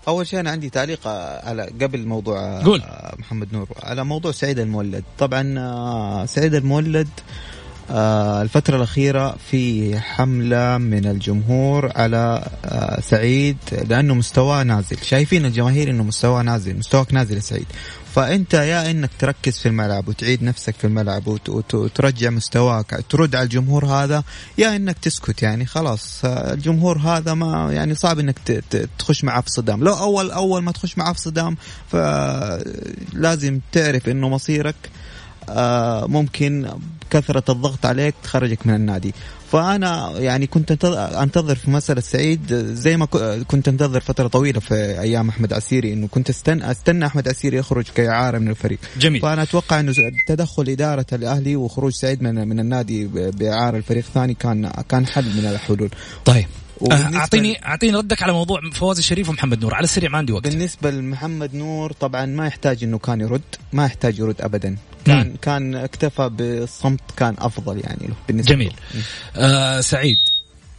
[0.08, 1.06] أول شيء أنا عندي تعليق
[1.44, 2.82] على قبل موضوع آه، قول.
[3.18, 5.04] محمد نور على موضوع سعيد المولد.
[5.18, 7.08] طبعا آه، سعيد المولد
[7.90, 12.44] آه الفترة الأخيرة في حملة من الجمهور على
[13.02, 13.56] سعيد
[13.88, 14.96] لأنه مستواه نازل.
[15.02, 17.66] شايفين الجماهير أنه مستواه نازل مستواك نازل يا سعيد.
[18.14, 23.86] فأنت يا أنك تركز في الملعب وتعيد نفسك في الملعب وترجع مستواك ترد على الجمهور
[23.86, 24.24] هذا
[24.58, 26.24] يا أنك تسكت يعني خلاص.
[26.24, 28.38] الجمهور هذا ما يعني صعب أنك
[28.98, 31.56] تخش معاه في صدام لو أول أول ما تخش معاه في صدام
[31.88, 34.76] فلازم تعرف أنه مصيرك
[35.48, 36.68] آه، ممكن
[37.10, 39.14] كثرة الضغط عليك تخرجك من النادي.
[39.52, 43.06] فأنا يعني كنت أنتظر في مسألة سعيد زي ما
[43.48, 47.84] كنت أنتظر فترة طويلة في أيام أحمد عسيري أنه كنت استنى, أستنى أحمد عسيري يخرج
[47.94, 48.78] كإعارة من الفريق.
[48.98, 49.22] جميل.
[49.22, 49.92] فأنا أتوقع أنه
[50.26, 55.46] تدخل إدارة الأهلي وخروج سعيد من, من النادي بإعارة الفريق الثاني كان كان حل من
[55.46, 55.90] الحلول.
[56.24, 56.46] طيب.
[56.90, 60.42] أعطيني أعطيني ردك على موضوع فواز الشريف ومحمد نور على السريع ما عندي وقت.
[60.42, 63.40] بالنسبة لمحمد نور طبعا ما يحتاج إنه كان يرد
[63.72, 64.76] ما يحتاج يرد ابدا.
[65.04, 65.36] كان م.
[65.42, 68.72] كان اكتفى بالصمت كان أفضل يعني له بالنسبة جميل.
[69.36, 70.16] آه سعيد.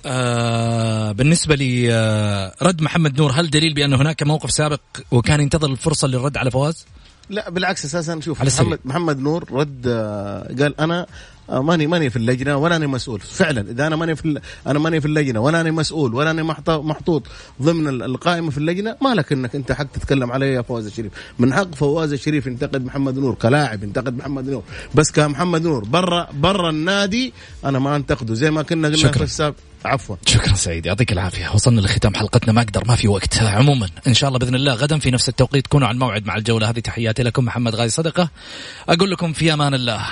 [0.06, 4.80] آه بالنسبة لي آه رد محمد نور هل دليل بأن هناك موقف سابق
[5.12, 6.86] وكان ينتظر الفرصة للرد على فواز؟
[7.30, 11.08] لا بالعكس أساسا شوف محمد, محمد نور رد آه قال أنا
[11.50, 13.20] ماني ماني في اللجنة ولا أنا مسؤول.
[13.20, 17.24] فعلا إذا أنا ماني في أنا ماني في اللجنة ولا أنا مسؤول ولا أنا محطوط
[17.62, 21.12] ضمن القائمة في اللجنة ما لك إنك أنت حق تتكلم علي يا فواز الشريف.
[21.40, 24.64] من حق فواز الشريف ينتقد محمد نور كلاعب ينتقد محمد نور.
[24.96, 27.34] بس كمحمد نور برا برا النادي
[27.66, 28.34] أنا ما أنتقده.
[28.34, 29.56] زي ما كنا قلنا في السابق.
[29.86, 30.16] عفوا.
[30.26, 30.86] شكرا سعيد.
[30.86, 31.50] يعطيك العافية.
[31.54, 32.54] وصلنا لختام حلقتنا.
[32.54, 33.38] ما أقدر ما في وقت.
[33.38, 35.68] عموما إن شاء الله بإذن الله غدا في نفس التوقيت.
[35.68, 36.80] كونوا على الموعد مع الجولة هذه.
[36.80, 38.30] تحياتي لكم محمد غازي صدقة.
[38.90, 40.06] أقول لكم في أمان الله.